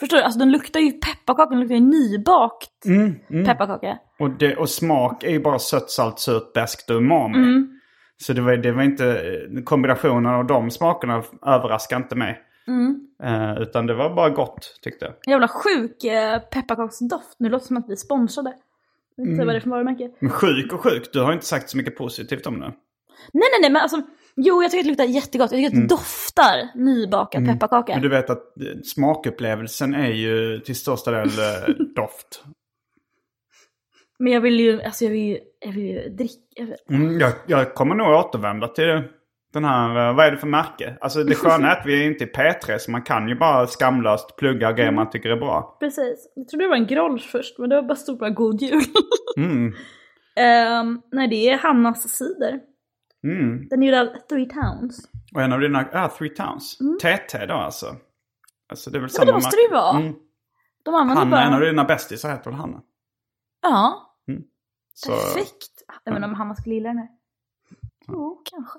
[0.00, 0.22] Förstår du?
[0.22, 3.44] Alltså den luktar ju pepparkaka, den luktar ju nybakt Mm, mm.
[3.44, 3.98] pepparkaka.
[4.18, 7.36] Och, det, och smak är ju bara sött, salt, surt, beskt och umami.
[7.38, 7.80] Mm.
[8.22, 9.22] Så det var, det var inte...
[9.64, 12.40] Kombinationen av de smakerna överraskade inte mig.
[12.68, 13.00] Mm.
[13.22, 15.14] Eh, utan det var bara gott, tyckte jag.
[15.32, 17.36] Jävla sjuk eh, pepparkaksdoft.
[17.38, 18.52] Nu låter det som att vi är sponsrade.
[19.18, 19.46] Inte Mm.
[19.46, 20.10] vad det är för varumärke.
[20.20, 22.66] Men sjuk och sjuk, du har inte sagt så mycket positivt om det.
[22.66, 22.74] Nej,
[23.32, 24.02] nej, nej, men alltså.
[24.36, 25.52] Jo, jag tycker att det luktar jättegott.
[25.52, 27.92] Jag tycker att det doftar nybakad pepparkaka.
[27.92, 28.02] Mm.
[28.02, 32.44] Men du vet att eh, smakupplevelsen är ju till största del eh, doft.
[34.18, 36.34] Men jag vill ju, alltså jag vill ju, jag vill ju dricka.
[36.56, 36.76] Jag vill...
[36.88, 39.02] Mm, jag, jag kommer nog återvända till
[39.54, 40.98] den här, eh, vad är det för märke?
[41.00, 43.66] Alltså det sköna är att vi är inte i P3 så man kan ju bara
[43.66, 45.76] skamlöst plugga grejer man tycker är bra.
[45.80, 46.32] Precis.
[46.34, 48.82] Jag trodde det var en Grolsch först, men det var bara stort bara god jul.
[49.36, 49.74] Mm.
[50.36, 52.60] Ehm, nej, det är Hannas cider.
[53.24, 53.68] Mm.
[53.68, 55.08] Den är gjord av Three Towns.
[55.34, 56.78] Och en av dina, ja, Three Towns.
[57.02, 57.96] TT då alltså.
[58.68, 59.12] Alltså det är väl Mm.
[59.12, 59.96] Ja, samma det måste det ju vara.
[59.96, 60.14] Mm.
[60.84, 61.42] De använder Hanna, bara...
[61.42, 62.82] en av dina bästisar heter väl Hanna?
[63.62, 64.10] Ja,
[64.94, 65.82] Så, perfekt.
[66.04, 67.08] Jag inte om Hanna skulle gilla den här.
[68.08, 68.78] Jo, kanske.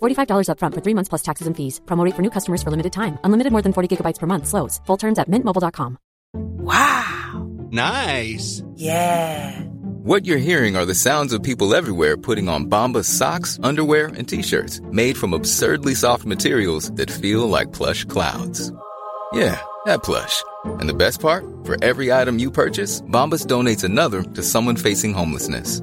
[0.00, 1.80] $45 upfront for three months plus taxes and fees.
[1.86, 3.18] Promo rate for new customers for limited time.
[3.24, 4.46] Unlimited more than 40 gigabytes per month.
[4.46, 4.80] Slows.
[4.86, 5.98] Full terms at mintmobile.com.
[6.34, 7.48] Wow.
[7.70, 8.62] Nice.
[8.74, 9.60] Yeah.
[10.08, 14.28] What you're hearing are the sounds of people everywhere putting on Bombas socks, underwear, and
[14.28, 18.72] t-shirts made from absurdly soft materials that feel like plush clouds.
[19.32, 20.42] Yeah, that plush.
[20.64, 21.44] And the best part?
[21.64, 25.82] For every item you purchase, Bombas donates another to someone facing homelessness.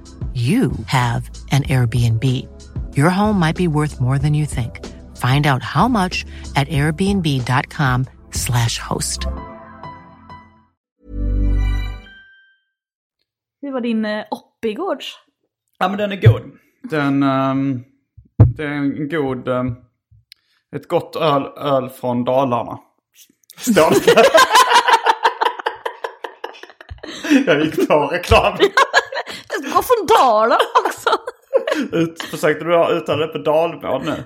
[0.33, 2.23] you have an Airbnb.
[2.95, 4.79] Your home might be worth more than you think.
[5.17, 9.27] Find out how much at airbnb.com/slash host.
[13.61, 15.15] Hur var din eh, Oppigårds?
[15.79, 16.41] Ja men den är god.
[16.83, 17.83] Den, ehm,
[18.57, 19.75] det är en god, ehm,
[20.75, 22.79] ett gott öl, öl från Dalarna.
[23.57, 24.23] Står det.
[27.45, 28.57] Jag gick på reklam.
[29.61, 31.09] Ska gå från Dalarna också.
[31.95, 34.23] Ut, försökte du uttala det på dalmål nu?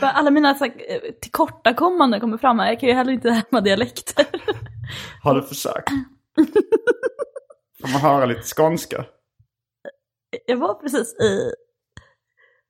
[0.00, 2.66] Alla mina så, här, eh, tillkortakommanden kommer fram här.
[2.68, 4.26] Jag kan ju heller inte härma dialekter.
[5.22, 5.88] Har du försökt?
[7.80, 9.04] Får man höra lite skånska?
[10.46, 11.52] Jag var precis i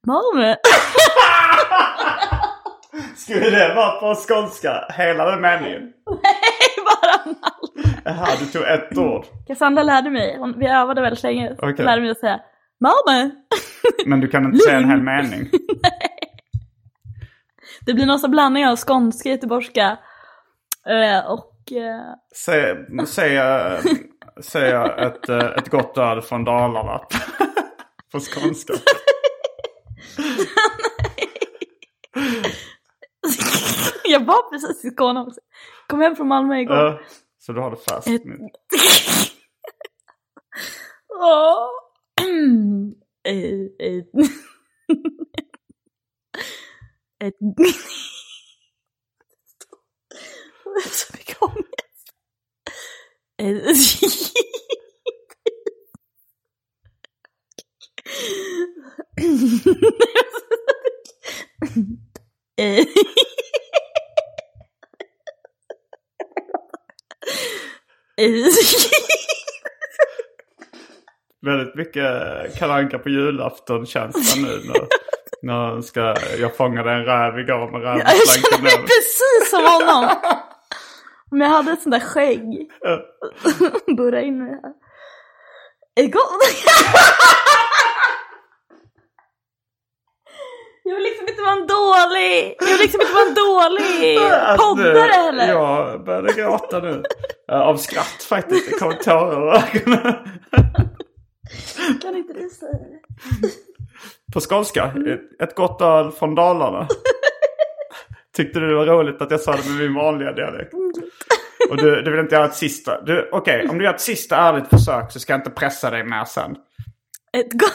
[0.06, 0.56] Malmö.
[3.16, 4.88] Skulle det vara på skånska?
[4.96, 5.82] Hela den meningen?
[6.22, 7.59] Nej, bara Malmö.
[8.10, 9.24] Jaha, du tog ett ord.
[9.46, 11.84] Cassandra lärde mig, hon, vi övade väldigt länge, Okej.
[11.84, 12.40] lärde mig att säga
[12.80, 13.30] Malmö.
[14.06, 15.50] Men du kan inte säga en hel mening.
[17.86, 19.98] Det blir någon sån blandning av skånska, göteborgska
[20.86, 21.72] eh, och...
[21.72, 23.38] Eh, Säg, säg,
[24.42, 26.98] säg ett, eh, ett gott öl från Dalarna.
[28.12, 28.74] På skånska.
[34.04, 35.40] jag var precis i Skåne också.
[35.86, 36.76] Kom hem från Malmö igår.
[36.76, 36.98] Ja,
[37.40, 38.30] så du har det färskt Ett- eh.
[47.24, 47.36] Ett...
[50.64, 52.14] Har så mycket ångest.
[62.58, 62.84] Eh.
[71.46, 72.04] Väldigt mycket
[72.58, 74.60] Kalle Anka på julafton känns det nu.
[74.64, 74.86] När,
[75.42, 80.10] när ska, jag fångade en räv igår med Jag rävslanken känner mig precis som honom.
[81.32, 82.70] Om jag hade ett sånt där skägg.
[82.80, 83.00] Ja.
[83.96, 84.72] Burra in mig här.
[86.04, 86.22] Igår.
[90.84, 94.58] Jag vill liksom inte vara en dålig, jag vill liksom inte vara en dålig Att,
[94.58, 95.48] poddare heller.
[95.48, 97.02] Jag började gråta nu.
[97.50, 98.70] Eh, Av skratt faktiskt.
[98.70, 100.14] Det kom tårar ur ögonen.
[102.02, 103.00] Kan inte du säga det?
[104.32, 104.92] På skånska.
[105.42, 106.88] Ett- gott öl från Dalarna.
[108.36, 110.74] Tyckte du det var roligt att jag sa det med min vanliga dialekt?
[111.70, 113.00] Och du, du vill inte göra ett sista?
[113.32, 116.24] Okej, om du gör ett sista ärligt försök så ska jag inte pressa dig mer
[116.24, 116.56] sen.
[117.32, 117.72] Ett gott...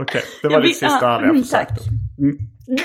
[0.00, 1.68] Okej, det var Jag ditt vill- sista ärliga mm, försök.
[1.68, 1.78] tack.
[2.18, 2.36] Mm.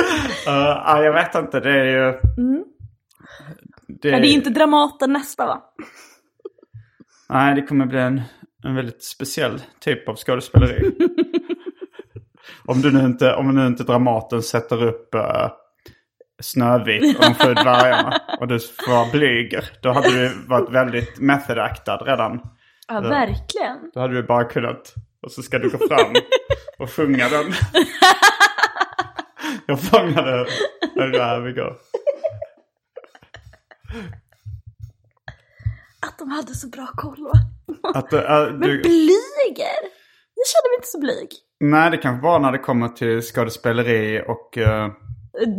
[0.46, 2.12] Eh, ja, jag vet inte, det är ju...
[3.88, 5.62] Det, Ja, det är inte Dramaten nästa va?
[7.28, 8.22] Nej, det kommer bli en,
[8.64, 10.90] en väldigt speciell typ av skådespeleri.
[12.64, 15.50] om, du nu inte, om nu inte Dramaten sätter upp uh,
[16.42, 19.70] Snövit och de sju dvärgarna och du får vara blyger.
[19.82, 22.40] Då hade du varit väldigt method actad redan.
[22.88, 23.90] Ja, verkligen.
[23.94, 26.12] Då hade du bara kunnat, och så ska du gå fram
[26.78, 27.46] och sjunga den.
[29.66, 30.46] Jag fångade
[30.96, 31.76] en räv igår.
[36.06, 37.32] Att de hade så bra koll va?
[37.94, 38.20] Att, uh,
[38.52, 39.78] Men du, blyger?
[40.34, 41.28] Jag känner mig inte så blyg.
[41.60, 44.58] nej, det kanske var när det kommer till skådespeleri och...
[44.58, 44.88] eh,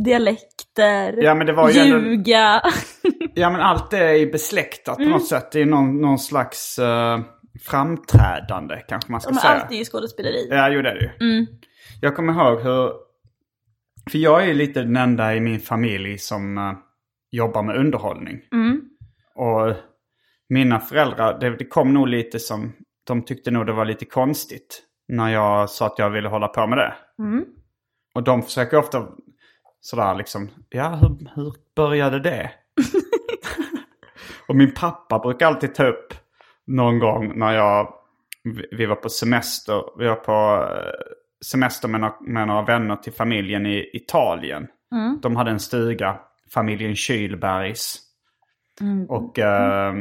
[0.05, 2.61] Dialekter, Ja, men det var ju ändå- ljuga.
[3.33, 5.51] Ja men allt är ju besläktat på något sätt.
[5.51, 7.19] Det är någon, någon slags eh,
[7.65, 9.53] framträdande kanske man ska Men säga.
[9.53, 10.47] allt är ju skådespeleri.
[10.51, 11.29] Ja, jo det är det ju.
[11.31, 11.45] Mm.
[12.01, 12.91] Jag kommer ihåg hur...
[14.09, 16.73] För jag är ju lite den enda i min familj som eh,
[17.31, 18.41] jobbar med underhållning.
[18.51, 18.81] Mm.
[19.35, 19.75] Och
[20.49, 22.73] mina föräldrar, det, det kom nog lite som...
[23.03, 26.67] De tyckte nog det var lite konstigt när jag sa att jag ville hålla på
[26.67, 26.93] med det.
[27.19, 27.45] Mm.
[28.15, 29.07] Och de försöker ofta
[29.81, 32.51] sådär liksom, ja hur, hur började det?
[34.47, 36.13] och min pappa brukar alltid ta upp
[36.67, 37.93] någon gång när jag,
[38.71, 40.91] vi- var på semester, vi var på eh,
[41.45, 44.67] semester med några, med några vänner till familjen i Italien.
[45.21, 46.19] De hade en stuga,
[46.53, 47.99] familjen Kylbergs.
[49.09, 49.93] Och, eh,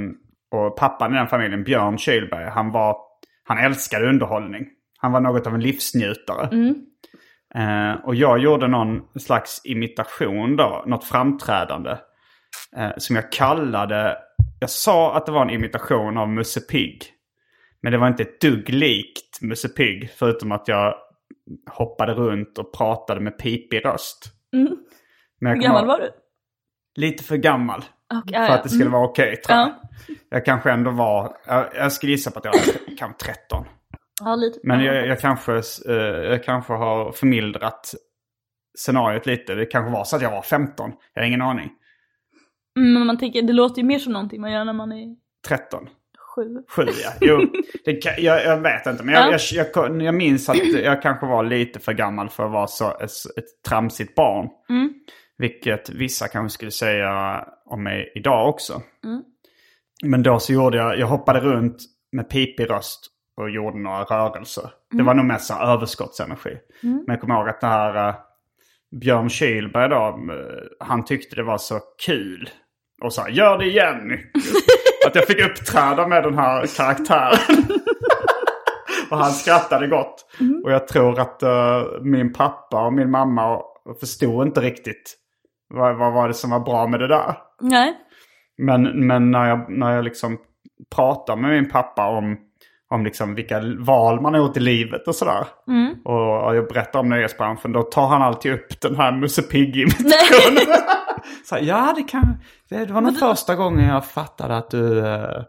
[0.51, 2.97] och pappan i den familjen, Björn Kylberg, han var,
[3.45, 4.67] han älskade underhållning.
[4.99, 6.49] Han var något av en livsnjutare.
[7.55, 11.97] Eh, och jag gjorde någon slags imitation då, något framträdande.
[12.77, 14.17] Eh, som jag kallade,
[14.61, 17.03] jag sa att det var en imitation av Musse Pigg.
[17.83, 20.95] Men det var inte ett dugg likt Musse Pigg, förutom att jag
[21.71, 24.25] hoppade runt och pratade med pipig röst.
[24.53, 26.11] Men jag Hur gammal var du?
[26.97, 27.85] Lite för gammal.
[28.27, 28.93] Ja, För att det skulle Mm.
[28.93, 29.69] vara okej tror jag.
[29.69, 29.89] Ja.
[30.29, 33.65] Jag kanske ändå var, jag, jag skulle gissa på att jag var kanske 13.
[34.21, 34.59] Ja, lite.
[34.63, 35.53] Men jag, jag, kanske,
[35.89, 35.95] eh,
[36.31, 37.95] jag kanske har förmildrat
[38.79, 39.55] scenariot lite.
[39.55, 40.93] Det kanske var så att jag var 15.
[41.15, 41.71] Jag har ingen aning.
[42.79, 45.17] Mm, men man tänker, det låter ju mer som någonting man gör när man är
[45.49, 45.89] 13.
[46.37, 46.43] Sju.
[46.77, 47.11] Sju ja.
[47.21, 47.47] Jo,
[47.85, 49.05] det kan, jag, jag vet inte.
[49.05, 49.39] Men jag, Ja.
[49.53, 52.89] jag, jag, jag minns att jag kanske var lite för gammal för att vara så,
[52.91, 54.49] ett, ett tramsigt barn.
[54.69, 54.93] Mm.
[55.39, 58.83] Vilket vissa kanske skulle säga om mig idag också.
[59.05, 59.23] Mm.
[60.05, 61.77] Men då så gjorde jag, jag hoppade runt
[62.13, 63.07] med pipig röst
[63.37, 64.71] och gjorde några rörelser.
[64.91, 65.07] Det Mm.
[65.07, 66.57] var nog mest överskottsenergi.
[66.83, 68.15] Men jag kommer ihåg att det här eh,
[69.01, 72.51] Björn Kylberg då, eh, han tyckte det var så kul.
[73.03, 74.19] Och sa gör det igen!
[75.07, 77.67] Att jag fick uppträda med den här karaktären.
[79.11, 80.27] och han skrattade gott.
[80.65, 83.61] Och jag tror att eh, min pappa och min mamma
[84.01, 85.17] förstod inte riktigt
[85.75, 87.35] vad, vad var det som var bra med det där.
[87.61, 87.95] Nej.
[88.59, 90.39] Men, men när jag, när jag liksom
[90.97, 92.37] pratar med min pappa om,
[92.91, 95.47] om liksom vilka val man har gjort i livet och sådär.
[96.05, 97.73] Och, och jag berättar om nöjesbranschen.
[97.73, 100.75] Då tar han alltid upp den här Musse Pigg-imitationen.
[101.61, 102.39] Ja, det, kan,
[102.71, 105.43] det, det var nog första gången jag fattade att du eh,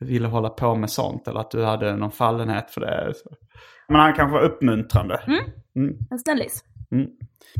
[0.00, 1.28] ville hålla på med sånt.
[1.28, 3.12] Eller att du hade någon fallenhet för det.
[3.14, 3.30] Så.
[3.88, 5.20] Men han kanske var uppmuntrande.
[6.10, 6.64] En snällis.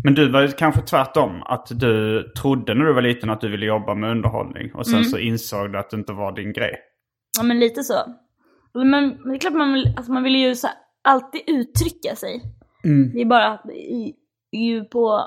[0.05, 1.43] Men du var kanske tvärtom.
[1.43, 4.75] Att du trodde när du var liten att du ville jobba med underhållning.
[4.75, 6.75] Och sen så insåg du att det inte var din grej.
[7.39, 7.95] Ja men lite så.
[8.75, 10.69] Men, det är klart man vill, alltså man vill ju så
[11.03, 12.43] alltid uttrycka sig.
[13.15, 14.15] Det är bara att i,
[14.53, 15.23] ju på,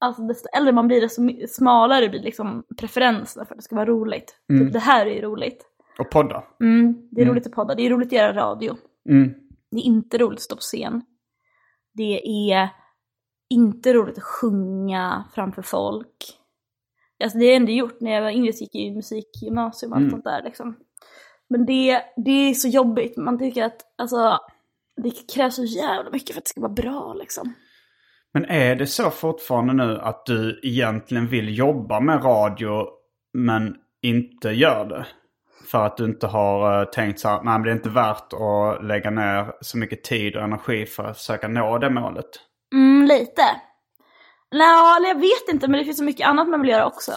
[0.00, 3.86] alltså desto äldre man blir desto smalare blir liksom preferenserna för att det ska vara
[3.86, 4.36] roligt.
[4.48, 5.64] Typ det här är ju roligt.
[5.98, 6.44] Och podda.
[6.60, 8.76] Mm, det är roligt att podda, det är roligt att göra radio.
[9.08, 9.34] Mm.
[9.70, 11.02] Det är inte roligt att stå på scen.
[11.94, 12.68] Det är
[13.50, 16.38] inte roligt att sjunga framför folk.
[17.22, 19.92] Alltså det har jag ändå gjort när jag var yngre, så gick jag i musikgymnasium
[19.92, 20.76] och allt sånt där liksom.
[21.50, 24.38] Men det, det är så jobbigt, man tycker att alltså,
[24.96, 27.54] det krävs så jävla mycket för att det ska vara bra liksom.
[28.32, 32.86] Men är det så fortfarande nu att du egentligen vill jobba med radio
[33.32, 35.06] men inte gör det?
[35.70, 38.32] För att du inte har eh, tänkt så här, nej men det är inte värt
[38.32, 42.28] att lägga ner så mycket tid och energi för att försöka nå det målet.
[42.72, 43.42] Mm, lite.
[44.52, 47.12] Nej, eller jag vet inte, men det finns så mycket annat man vill göra också.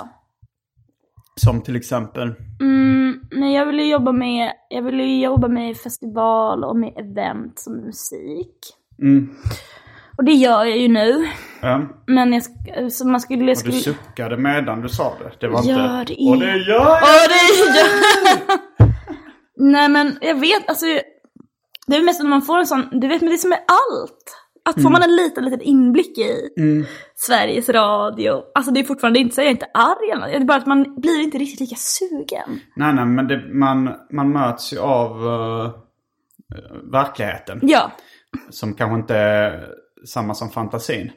[1.36, 3.01] Som till exempel, Mm,
[3.32, 7.60] men jag vill ju jobba med, jag vill ju jobba med festival och med event
[7.60, 8.58] som musik.
[9.02, 9.36] mm,
[10.18, 11.28] Och det gör jag ju nu.
[11.62, 11.82] ja.
[12.08, 13.42] Men jag, så man skulle...
[13.44, 15.32] Jag och du skulle suckade medan du sa det.
[15.40, 16.14] Det var Gör inte...
[16.14, 17.00] det Och det gör jag!
[17.04, 18.60] Åh, det gör...
[19.72, 20.86] Nej men jag vet, alltså.
[21.88, 23.60] Det är mest när man får en sån, du vet men det är som med
[23.68, 24.38] allt.
[24.66, 26.50] Att får man en liten, liten inblick i
[27.16, 30.58] Sveriges Radio, alltså det är fortfarande inte så jag är inte arg det är bara
[30.58, 32.60] att man blir inte riktigt lika sugen.
[32.76, 35.72] Nej, nej, men det, man, man möts ju av eh,
[36.92, 37.60] verkligheten.
[37.64, 37.92] Ja.
[38.50, 39.70] Som kanske inte är
[40.06, 41.12] samma som fantasin.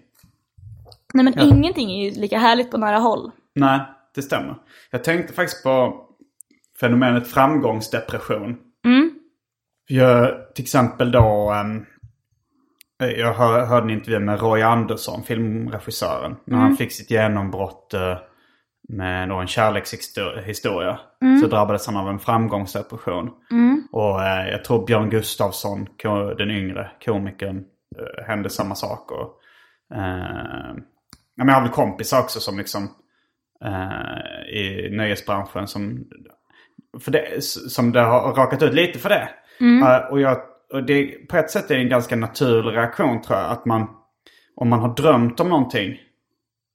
[1.14, 3.30] Nej men ingenting är ju lika härligt på nära håll.
[3.54, 3.80] Nej,
[4.14, 4.56] det stämmer.
[4.90, 6.06] Jag tänkte faktiskt på
[6.80, 8.56] fenomenet framgångsdepression.
[9.86, 11.84] Jag, till exempel då, ehm,
[13.10, 16.36] jag hör, hörde en intervju med Roy Andersson, filmregissören.
[16.44, 18.16] När han fick sitt genombrott eh,
[18.88, 20.98] med då en kärlekshistoria.
[21.40, 23.30] Så drabbades han av en framgångsdepression.
[23.92, 25.86] Och eh, jag tror Björn Gustafsson,
[26.38, 27.64] den yngre komikern,
[27.98, 29.10] eh, hände samma sak.
[29.12, 29.40] Och,
[29.96, 30.74] eh,
[31.36, 32.88] jag har väl kompisar också som liksom
[33.64, 36.04] eh, i nöjesbranschen som,
[37.00, 39.28] för det, som det har rakat ut lite för det.
[39.82, 40.36] Eh, och jag,
[40.74, 43.50] och det, på ett sätt är det en ganska naturlig reaktion tror jag.
[43.50, 43.88] Att man,
[44.56, 45.98] om man har drömt om någonting.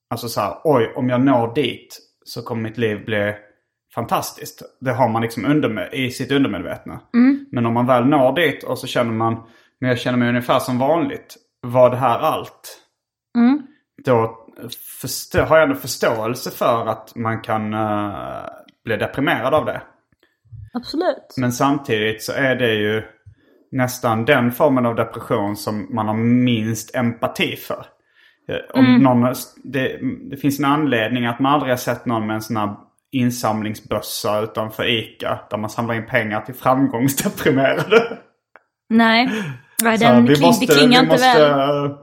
[0.09, 3.33] Alltså så här, oj om jag når dit så kommer mitt liv bli
[3.95, 4.61] fantastiskt.
[4.81, 7.01] Det har man liksom under, i sitt undermedvetna.
[7.51, 9.43] Men om man väl når dit och så känner man,
[9.79, 11.37] men jag känner mig ungefär som vanligt.
[11.61, 12.81] Var det här allt?
[14.05, 14.47] Då
[15.01, 18.45] förstå, har jag ändå förståelse för att man kan eh,
[18.83, 19.81] bli deprimerad av det.
[20.73, 21.35] Absolut.
[21.37, 23.03] Men samtidigt så är det ju
[23.71, 27.85] nästan den formen av depression som man har minst empati för.
[28.49, 29.99] Eh, Om någon, det,
[30.29, 32.75] det finns en anledning att man aldrig har sett någon med en sån här
[33.11, 35.39] insamlingsbössa utanför ICA.
[35.49, 38.17] Där man samlar in pengar till framgångsdeprimerade.
[38.89, 39.29] Nej.
[39.81, 41.95] Så den vi måste, det klingar vi inte måste, väl.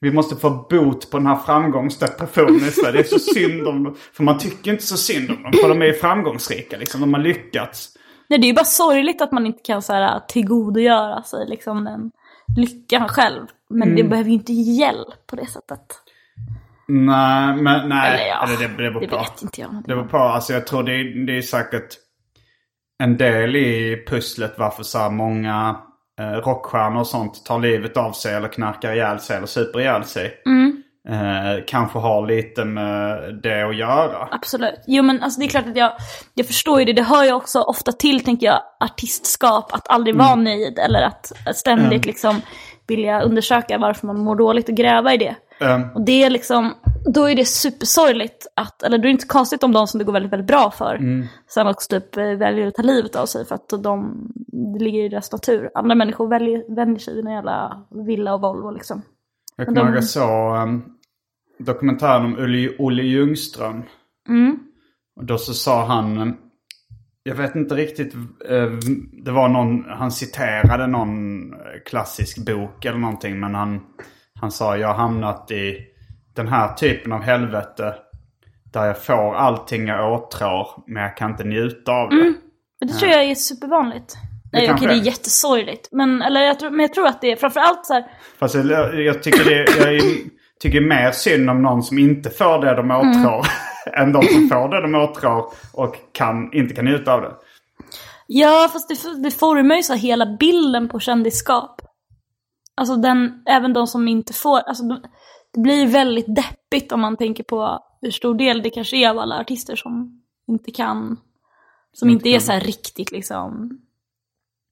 [0.00, 2.92] Vi måste få bot på den här framgångsdepressionen i Sverige.
[2.92, 3.96] Det är så synd om dem.
[4.12, 5.52] För man tycker inte så synd om dem.
[5.62, 7.00] För de är framgångsrika liksom.
[7.00, 7.88] De har lyckats.
[8.28, 11.84] Nej, det är ju bara sorgligt att man inte kan så här, tillgodogöra sig liksom,
[11.84, 12.10] den
[12.56, 13.46] lyckan själv.
[13.70, 13.96] Men Mm.
[13.96, 15.80] det behöver ju inte hjälp på det sättet.
[16.88, 18.14] Nej, men nej.
[18.14, 19.16] Eller ja, Eller det, det beror det på.
[19.16, 19.70] vet inte jag.
[19.74, 20.18] Det beror på.
[20.18, 21.88] Alltså jag tror det är, det är säkert
[23.02, 25.76] en del i pusslet varför så här många
[26.20, 30.04] eh, rockstjärnor och sånt tar livet av sig eller knarkar ihjäl sig eller super ihjäl
[30.04, 30.34] sig.
[31.08, 34.28] Eh, kanske har lite med det att göra.
[34.30, 34.80] Absolut.
[34.86, 35.92] Jo men alltså det är klart att jag,
[36.34, 36.92] jag förstår ju det.
[36.92, 39.72] Det hör ju också ofta till, tänker jag, artistskap.
[39.74, 40.26] Att aldrig Mm.
[40.26, 40.78] vara nöjd.
[40.78, 42.40] Eller att ständigt liksom
[42.88, 45.36] vilja undersöka varför man mår dåligt och gräva i det.
[45.60, 46.74] Eh, Och det är liksom,
[47.14, 50.04] då är det supersorgligt att, eller då är det inte konstigt om de som det
[50.04, 51.26] går väldigt, väldigt bra för Mm.
[51.48, 54.28] sen också typ eh, väljer att ta livet av sig för att de,
[54.78, 55.70] det ligger i deras natur.
[55.74, 59.02] Andra människor väljer, vänjer sig vid en jävla villa och Volvo liksom.
[59.56, 60.84] jag kommer ihåg de- jag såg um,
[61.58, 63.82] dokumentären om Olle, Olle Ljungström.
[64.28, 64.58] Mm.
[65.16, 66.36] Och då så sa han,
[67.22, 68.14] Jag vet inte riktigt.
[68.48, 68.70] eh,
[69.24, 71.10] Det var någon, han citerade någon
[71.86, 73.40] klassisk bok eller någonting.
[73.40, 73.80] Men han,
[74.40, 75.76] han sa jag har hamnat i
[76.34, 77.94] den här typen av helvete.
[78.72, 82.16] Där jag får allting jag åtrår men jag kan inte njuta av det.
[82.80, 84.14] Men det tror jag är supervanligt.
[84.52, 85.06] Nej kanske okej, det är är.
[85.10, 85.88] jättesorgligt.
[85.92, 88.04] Men, eller jag tror, men jag tror att det är framförallt så här,
[88.38, 92.58] Fast jag, jag tycker det jag är- tycker mer synd om någon som inte får
[92.58, 93.46] det de åtrår.
[93.92, 97.34] än de som får det de åtrår och kan, inte kan njuta av det.
[98.26, 101.80] Ja, fast det, det formar ju så hela bilden på kändisskap.
[102.74, 105.02] Alltså den, även de som inte får, alltså de-
[105.52, 109.18] det blir väldigt deppigt om man tänker på hur stor del det kanske är av
[109.18, 111.20] alla artister som inte kan,
[111.92, 113.80] som inte är så här riktigt liksom,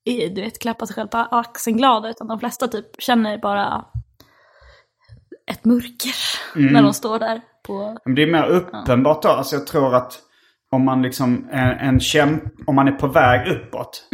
[0.05, 3.85] du vet, klappa sig själv på axeln glada, utan de flesta typ känner bara
[5.51, 6.15] ett mörker
[6.73, 9.29] när de står där på, Men det är mer uppenbart då.
[9.29, 10.19] Alltså jag tror att
[10.71, 14.09] om man liksom en, en kämp, om man är på väg uppåt.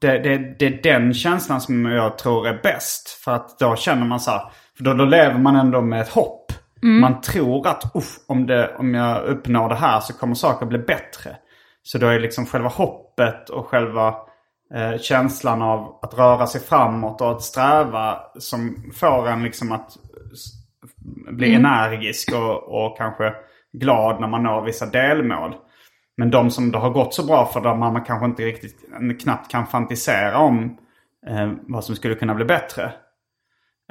[0.00, 3.08] Det, det, det är den känslan som jag tror är bäst.
[3.08, 4.42] För att då känner man så här,
[4.76, 6.52] för då, då lever man ändå med ett hopp.
[6.82, 10.78] Man tror att Uff, om, det, om jag uppnår det här så kommer saker bli
[10.78, 11.36] bättre.
[11.82, 14.14] Så då är liksom själva hoppet och själva
[14.74, 19.96] eh, känslan av att röra sig framåt och att sträva som får en liksom att
[21.32, 23.34] bli energisk och, och kanske
[23.72, 25.54] glad när man når vissa delmål.
[26.16, 28.84] Men de som det har gått så bra för, där man kanske inte riktigt,
[29.22, 30.78] knappt kan fantisera om
[31.26, 32.84] eh, vad som skulle kunna bli bättre.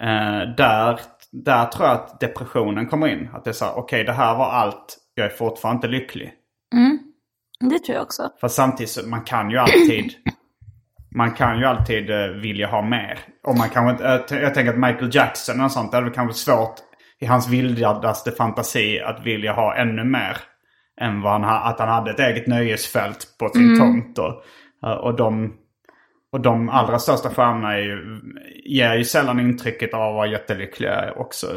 [0.02, 1.00] Eh, där,
[1.32, 3.30] där tror jag att depressionen kommer in.
[3.34, 6.34] Att det är så okej det här var allt, jag är fortfarande inte lycklig.
[7.60, 8.30] det tror jag också.
[8.42, 10.14] Fast samtidigt man kan ju alltid
[11.16, 13.20] man kan ju alltid eh, vilja ha mer.
[13.44, 16.38] Och man kanske inte, jag, jag tänker att Michael Jackson och sånt, det väl kanske
[16.38, 16.76] svårt
[17.22, 20.38] i hans vildaste fantasi att vilja ha ännu mer.
[21.02, 24.18] Än vad han, ha- att han hade ett eget nöjesfält på sin tomt.
[24.20, 24.44] Och,
[24.90, 25.54] eh, och, de,
[26.32, 28.20] och de allra största stjärnorna är ju,
[28.66, 31.48] ger ju sällan intrycket av att vara jättelyckliga också.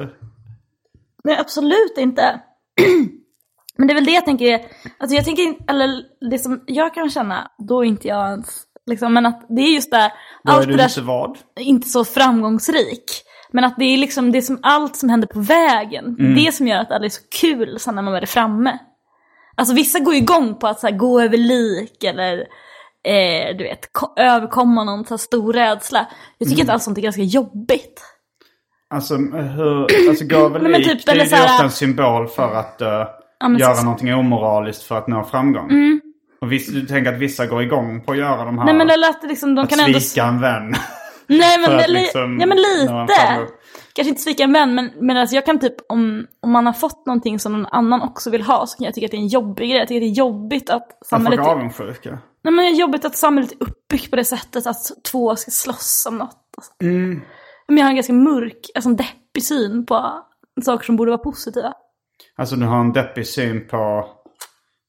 [1.25, 2.41] Nej, absolut inte.
[3.77, 4.65] Men det är väl det jag tänker, är-
[4.99, 9.15] alltså jag tänker, eller det som jag kan känna, då är inte jag ens, liksom,
[9.15, 10.13] men att det är just där,
[10.45, 11.39] Då är allt du det där inte vad?
[11.61, 13.05] inte så framgångsrik.
[13.55, 16.35] Men att det är liksom det som allt som händer på vägen, Mm.
[16.35, 18.79] det som gör att det är så kul sen när man väl är framme.
[19.57, 22.39] Alltså vissa går igång på att så här, gå över lik eller
[23.07, 26.07] eh, du vet, ko- överkomma någon så stor rädsla.
[26.39, 26.71] Jag tycker Mm.
[26.71, 28.03] att allt sånt är ganska jobbigt.
[28.95, 32.55] Alltså, hur, alltså gå över lik, typ, det är ju här- ofta en symbol för
[32.55, 33.05] att eh,
[33.43, 33.85] men göra så- Mm.
[33.85, 35.71] någonting omoraliskt för att nå framgång.
[36.41, 38.65] Och visst, du tänker att vissa går igång på att göra de här...
[38.65, 40.01] Nej men det lät liksom, de att kan ändå...
[40.01, 40.75] svika en vän.
[41.27, 43.47] Nej men, att li- liksom ja, men lite.
[43.93, 46.73] Kanske inte svika en vän men, men alltså jag kan typ om, om man har
[46.73, 49.21] fått någonting som någon annan också vill ha så kan jag tycka att det är
[49.21, 49.79] en jobbig grej.
[49.79, 51.39] Jag tycker att det är jobbigt att Att samhället...
[51.39, 52.11] folk är avundsjuka.
[52.45, 54.77] Nej men det är jobbigt att samhället är uppbyggt på det sättet att
[55.13, 56.37] två ska slåss om något.
[56.57, 56.73] Alltså.
[56.83, 57.21] Mm.
[57.69, 60.23] Men jag har en ganska mörk, alltså en deppig syn på
[60.65, 61.73] saker som borde vara positiva.
[62.37, 64.07] Alltså du har en deppig syn på...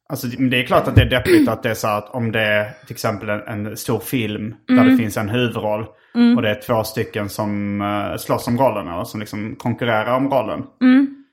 [0.09, 2.39] Alltså det är klart att det är deppigt att det är så att om det
[2.41, 4.91] är till exempel en, en stor film där Mm.
[4.91, 5.85] det finns en huvudroll
[6.35, 10.29] och det är två stycken som uh, slåss om rollen eller som liksom konkurrerar om
[10.29, 10.63] rollen.
[10.81, 11.25] Mm.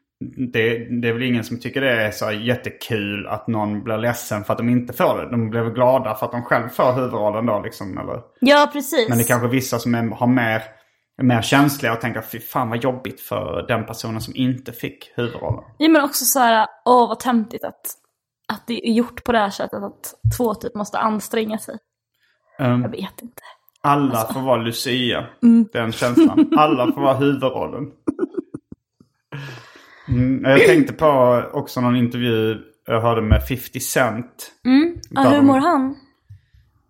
[0.52, 4.44] Det, det är väl ingen som tycker det är så jättekul att någon blir ledsen
[4.44, 5.30] för att de inte får det.
[5.30, 7.98] De blir väl glada för att de själv får huvudrollen då liksom.
[7.98, 8.20] Eller?
[8.40, 9.08] Ja precis.
[9.08, 10.62] Men det är kanske vissa som är, har mer,
[11.22, 15.64] mer känsliga och tänker fy fan vad jobbigt för den personen som inte fick huvudrollen.
[15.78, 17.80] Ja men också så här, åh vad töntigt att,
[18.52, 21.74] att det är gjort på det här sättet att två typ måste anstränga sig.
[22.58, 23.42] Um, Jag vet inte.
[23.82, 25.26] Alla får vara Lucia.
[25.72, 26.50] Den känslan.
[26.56, 27.90] Alla får vara huvudrollen.
[30.08, 34.52] Mm, jag tänkte på också någon intervju jag hörde med 50 Cent.
[35.10, 35.94] Ja, hur mår han?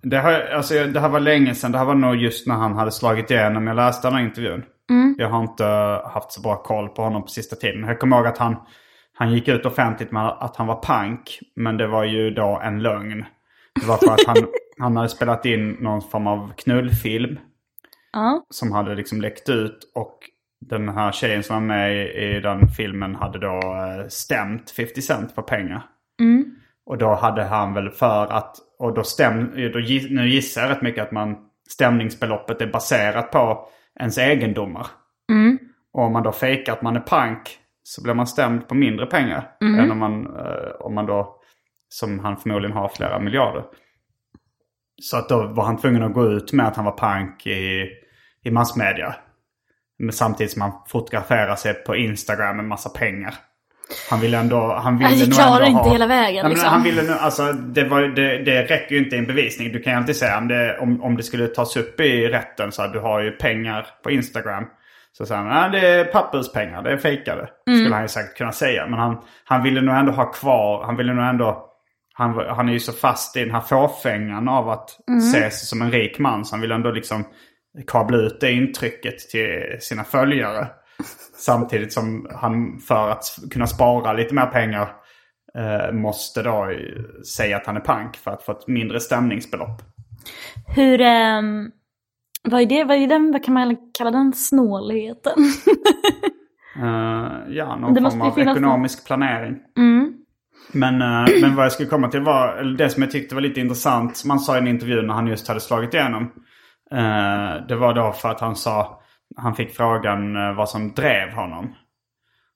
[0.02, 1.72] Det, har, alltså, det här var länge sedan.
[1.72, 3.66] Det här var nog just när han hade slagit igenom.
[3.66, 4.64] Jag läste den här intervjun.
[5.18, 5.64] Jag har inte
[6.14, 7.84] haft så bra koll på honom på sista tiden.
[7.84, 8.56] Jag kommer ihåg att han,
[9.14, 11.38] han gick ut offentligt med att han var pank.
[11.56, 13.24] Men det var ju då en lögn.
[13.80, 14.36] Det var för att han,
[14.82, 17.38] han hade spelat in någon form av knullfilm.
[18.12, 18.46] Ja.
[18.50, 19.92] som hade liksom läckt ut.
[19.94, 20.18] Och
[20.60, 25.02] den här tjejen som var med i, i den filmen hade då eh, stämt 50
[25.02, 25.82] Cent på pengar.
[26.86, 29.78] Och då hade han väl för att, och då stäm, då,
[30.10, 31.36] nu gissar jag rätt mycket att man,
[31.68, 33.68] stämningsbeloppet är baserat på
[34.00, 34.86] ens egendomar.
[35.92, 39.06] Och om man då fejkar att man är pank så blir man stämd på mindre
[39.06, 39.50] pengar.
[39.80, 41.40] Än om man, eh, om man då,
[41.88, 43.64] som han förmodligen har, flera miljarder.
[45.02, 47.88] Så att då var han tvungen att gå ut med att han var pank i,
[48.44, 49.14] i massmedia.
[49.98, 53.34] Men samtidigt som han fotograferar sig på Instagram med massa pengar.
[54.10, 54.74] Han ville ändå...
[54.74, 56.68] Han ville nog klarar ändå inte ha, hela vägen, Nej, liksom.
[56.68, 59.72] Han ville nu, alltså det, var, det, det räcker ju inte i en bevisning.
[59.72, 62.72] Du kan ju alltid säga om det, om, om det skulle tas upp i rätten
[62.72, 64.64] så att du har ju pengar på Instagram.
[65.12, 67.48] Så säger han, nej det är papperspengar, det är fejkade.
[67.66, 67.78] Mm.
[67.78, 68.86] Skulle han ju säkert kunna säga.
[68.86, 71.68] Men han, han ville nog ändå ha kvar, han ville nog ändå...
[72.14, 75.20] Han, han är ju så fast i den här fåfängan av att Mm.
[75.20, 76.44] se sig som en rik man.
[76.44, 77.24] Så han vill ändå liksom
[77.86, 80.66] kabla ut det intrycket till sina följare.
[81.36, 84.88] Samtidigt som han för att kunna spara lite mer pengar
[85.58, 86.70] eh, måste då
[87.36, 89.82] säga att han är pank för att få ett mindre stämningsbelopp.
[90.76, 91.70] Hur, ehm,
[92.42, 95.32] vad är det, vad är den, vad kan man kalla den snålheten?
[96.76, 99.56] Eh, ja, någon Det form av ekonomisk planering.
[99.78, 100.12] Mm.
[100.72, 103.42] Men, eh, men vad jag skulle komma till var, eller det som jag tyckte var
[103.42, 106.22] lite intressant, som han sa i en intervju när han just hade slagit igenom.
[106.90, 109.02] eh, det var då för att han sa,
[109.36, 111.74] han fick frågan eh, vad som drev honom.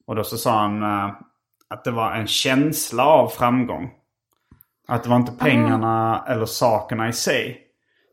[0.07, 0.83] Och då så sa han
[1.71, 3.91] att det var en känsla av framgång.
[4.89, 7.59] Att det var inte pengarna eller sakerna i sig.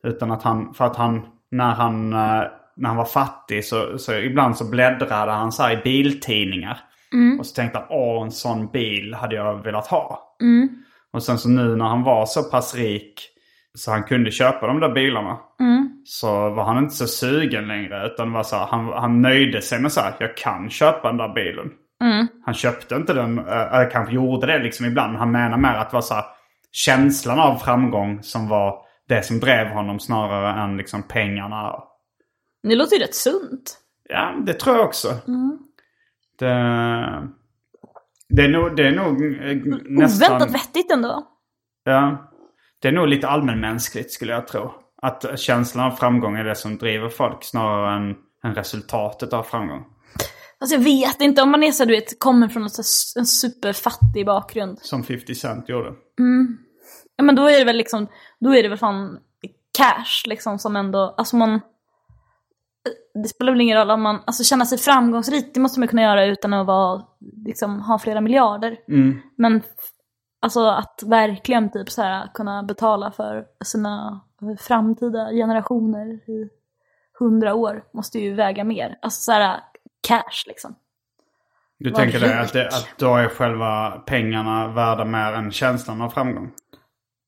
[0.04, 4.58] Utan att han, för att han, när han, när han var fattig så, så ibland
[4.58, 6.80] så bläddrade han så här i biltidningar.
[7.40, 10.36] Och så tänkte han, åh en sån bil hade jag velat ha.
[11.14, 13.30] Och sen så nu när han var så pass rik
[13.78, 15.40] så han kunde köpa de där bilarna.
[16.06, 18.06] Så var han inte så sugen längre.
[18.06, 21.18] Utan var så här, han, han nöjde sig med så här, jag kan köpa den
[21.18, 21.72] där bilen.
[22.46, 25.12] Han köpte inte den, eller kanske gjorde det liksom ibland.
[25.12, 26.26] Men han menar mer att det var så här,
[26.72, 28.76] känslan av framgång som var
[29.10, 31.76] det som drev honom snarare än liksom pengarna.
[32.68, 33.78] Det låter ju rätt sunt.
[34.10, 35.08] Ja, det tror jag också.
[35.08, 35.58] Det,
[38.30, 40.32] det är nog, det är nog eh, nästan...
[40.32, 41.28] Oväntat vettigt ändå.
[41.84, 42.30] Ja.
[42.82, 44.72] Det är nog lite allmänmänskligt skulle jag tro.
[45.02, 49.86] Att känslan av framgång är det som driver folk snarare än, än resultatet av framgång.
[50.60, 52.64] Alltså jag vet inte om man är så du vet, kommer från
[53.18, 54.80] en superfattig bakgrund.
[54.80, 55.94] Som 50 Cent gjorde.
[57.16, 58.08] Ja men då är det väl liksom,
[58.40, 59.18] då är det väl fan
[59.78, 61.62] cash liksom som ändå, alltså man
[63.14, 66.02] det spelar väl ingen roll om man, alltså känna sig framgångsrik, det måste man kunna
[66.02, 67.02] göra utan att vara,
[67.46, 68.78] liksom ha flera miljarder.
[69.38, 69.90] Men f-
[70.42, 74.22] alltså att verkligen typ så här kunna betala för sina
[74.60, 76.50] framtida generationer i
[77.20, 78.98] hundra år måste ju väga mer.
[79.02, 79.60] Alltså så här
[80.08, 80.76] cash liksom.
[81.80, 82.46] Du Var tänker det rik.
[82.46, 86.52] att, det, att då är själva pengarna värda mer än känslan av framgång?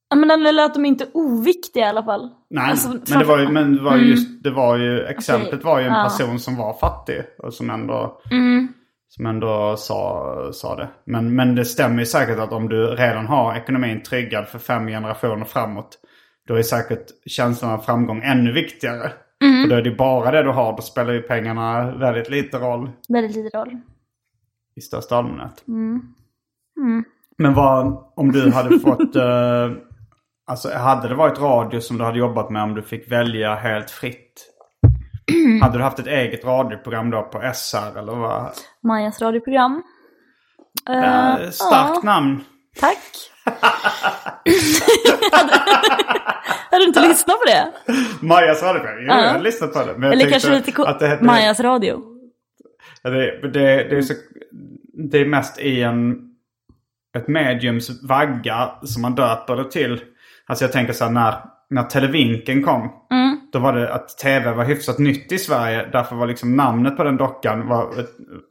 [0.09, 2.29] Ja men eller att de inte är oviktiga i alla fall.
[2.49, 4.09] Nej, Alltså, men det var ju, men det var ju Mm.
[4.11, 6.03] just, det var ju, exemplet Okej, var ju en ja.
[6.03, 8.67] person som var fattig och som ändå, Mm.
[9.07, 10.89] som ändå sa, sa det.
[11.05, 14.87] Men, men det stämmer ju säkert att om du redan har ekonomin tryggad för fem
[14.87, 15.99] generationer framåt,
[16.47, 19.11] då är säkert känslan av framgång ännu viktigare.
[19.43, 19.63] Mm.
[19.63, 22.89] För då är det bara det du har, då spelar ju pengarna väldigt lite roll
[23.09, 23.77] Väldigt lite roll.
[24.75, 25.63] i största allmänhet.
[25.67, 26.01] Mm.
[27.37, 29.71] Men vad, om du hade fått, eh,
[30.47, 33.91] alltså hade det varit radio som du hade jobbat med om du fick välja helt
[33.91, 34.51] fritt?
[35.61, 38.51] hade du haft ett eget radioprogram då på SR eller vad?
[38.83, 39.83] Majas radioprogram.
[40.89, 42.43] Eh, starkt ja, namn.
[42.79, 43.31] Tack.
[46.71, 47.71] Har du inte lyssnat på det?
[48.25, 48.97] Majas radioprogram.
[49.01, 49.23] Jo, Ja.
[49.23, 49.93] jag har lyssnat på det.
[49.97, 52.01] Men Eller kanske lite att det hette, Majas radio.
[53.03, 53.49] Det, det,
[53.89, 54.13] det, är så,
[55.11, 56.15] det är mest i en,
[57.17, 60.01] ett mediums vagga som man döper det till.
[60.47, 61.35] Alltså jag tänker så här när,
[61.69, 62.89] när Televinken kom.
[63.53, 65.89] Då var det att tv var hyfsat nytt i Sverige.
[65.91, 67.87] Därför var liksom namnet på den dockan var,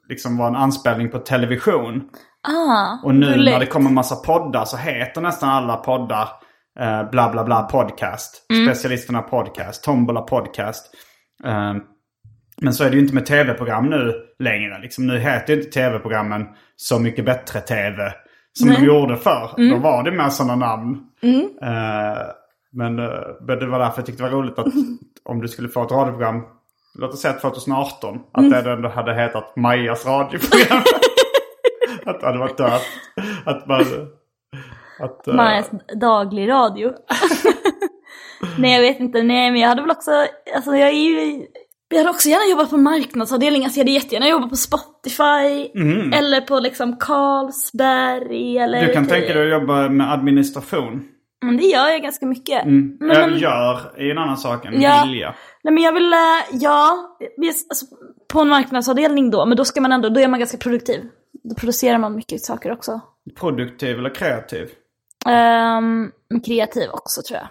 [0.08, 2.02] liksom var en anspelning på television.
[2.48, 3.52] Ah, Och nu gulligt.
[3.52, 6.28] när det kommer massa poddar så heter nästan alla poddar
[6.80, 8.42] eh, bla bla bla podcast.
[8.66, 10.94] Specialisterna podcast, Tombola podcast.
[11.44, 11.74] Eh,
[12.62, 14.78] men så är det ju inte med tv-program nu längre.
[14.82, 18.12] Liksom, nu heter ju inte tv-programmen Så mycket bättre tv.
[18.58, 19.70] Som de gjorde förr.
[19.70, 21.00] Då var det med sådana namn.
[21.62, 22.26] Eh,
[22.72, 24.66] men, eh, men det var därför jag tyckte det var roligt att
[25.24, 26.42] om du skulle få ett radioprogram,
[26.94, 30.82] låt oss säga 2018, att det ändå hade hetat Majas radioprogram.
[32.04, 32.82] att det hade varit dött.
[33.44, 33.80] Att man...
[35.00, 36.92] Att, eh, Majas daglig radio.
[38.58, 40.10] nej jag vet inte, nej men jag hade väl också,
[40.56, 41.46] alltså jag är ju,
[41.88, 45.70] jag hade också gärna jobbat på marknadsavdelning, alltså jag hade jättegärna jobbat på Spotify.
[46.14, 48.86] Eller på liksom Carlsberg eller...
[48.86, 51.08] du kan tänka dig att jobba med administration.
[51.44, 52.64] Men det gör jag ganska mycket.
[52.64, 52.96] Mm.
[53.00, 55.04] Men, men, Gör är en annan sak än Ja.
[55.06, 55.34] vilja.
[55.64, 56.18] nej men jag vill, eh,
[56.52, 56.96] ja,
[57.70, 57.86] alltså,
[58.32, 61.04] på en marknadsavdelning då, men då ska man ändå, då är man ganska produktiv.
[61.44, 63.00] Då producerar man mycket saker också.
[63.40, 64.68] Produktiv eller kreativ.
[65.26, 66.12] Um,
[66.46, 67.48] kreativ också tror jag.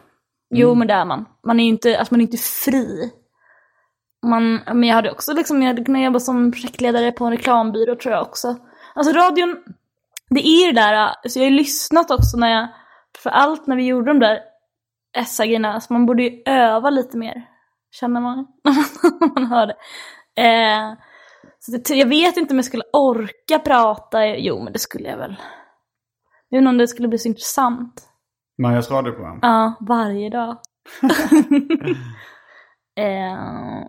[0.55, 1.25] Jo men det är man.
[1.47, 3.11] Man är ju inte, alltså man är inte fri.
[4.23, 7.95] Man, men jag hade också liksom, jag hade kunnat jobba som projektledare på en reklambyrå
[7.95, 8.55] tror jag också.
[8.95, 9.57] Alltså radion,
[10.29, 12.67] det är ju det där, alltså jag har ju lyssnat också när jag,
[13.23, 14.39] för allt när vi gjorde de där
[15.25, 17.45] SA-grejerna, alltså man borde ju öva lite mer,
[17.91, 18.37] känner man
[19.19, 19.75] när man hör det.
[20.41, 20.93] Eh,
[21.59, 25.17] så det, jag vet inte om jag skulle orka prata, jo men det skulle jag
[25.17, 25.35] väl.
[26.49, 28.09] Jag vet inte om det skulle bli så intressant.
[28.61, 29.39] Majas radioprogram.
[29.41, 30.57] Ja, varje dag.
[32.95, 33.87] eh,